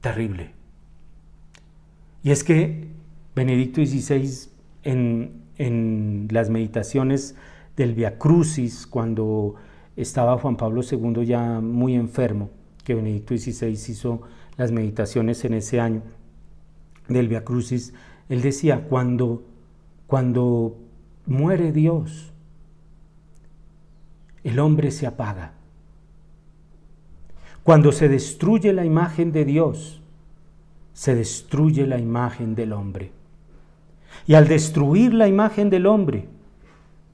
[0.00, 0.52] Terrible.
[2.22, 2.88] Y es que
[3.34, 4.50] Benedicto XVI
[4.82, 7.36] en, en las meditaciones
[7.76, 9.54] del Via Crucis, cuando
[9.96, 12.50] estaba Juan Pablo II ya muy enfermo,
[12.84, 14.22] que Benedicto XVI hizo
[14.56, 16.02] las meditaciones en ese año
[17.08, 17.92] del Via Crucis,
[18.28, 19.44] él decía, cuando,
[20.06, 20.76] cuando
[21.26, 22.32] muere Dios,
[24.44, 25.52] el hombre se apaga.
[27.62, 30.00] Cuando se destruye la imagen de Dios,
[30.92, 33.10] se destruye la imagen del hombre.
[34.26, 36.28] Y al destruir la imagen del hombre,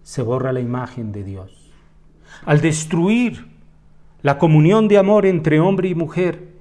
[0.03, 1.71] se borra la imagen de Dios.
[2.45, 3.47] Al destruir
[4.21, 6.53] la comunión de amor entre hombre y mujer,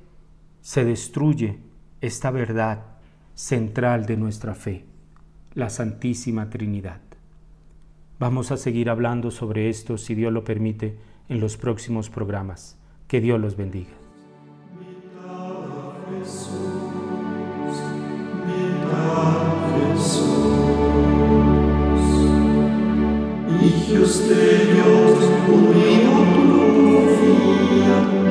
[0.61, 1.59] se destruye
[2.01, 2.85] esta verdad
[3.33, 4.85] central de nuestra fe,
[5.53, 7.01] la Santísima Trinidad.
[8.19, 10.95] Vamos a seguir hablando sobre esto, si Dios lo permite,
[11.27, 12.77] en los próximos programas.
[13.07, 13.89] Que Dios los bendiga.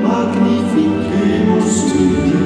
[0.03, 2.40] Magnifiquemos tu.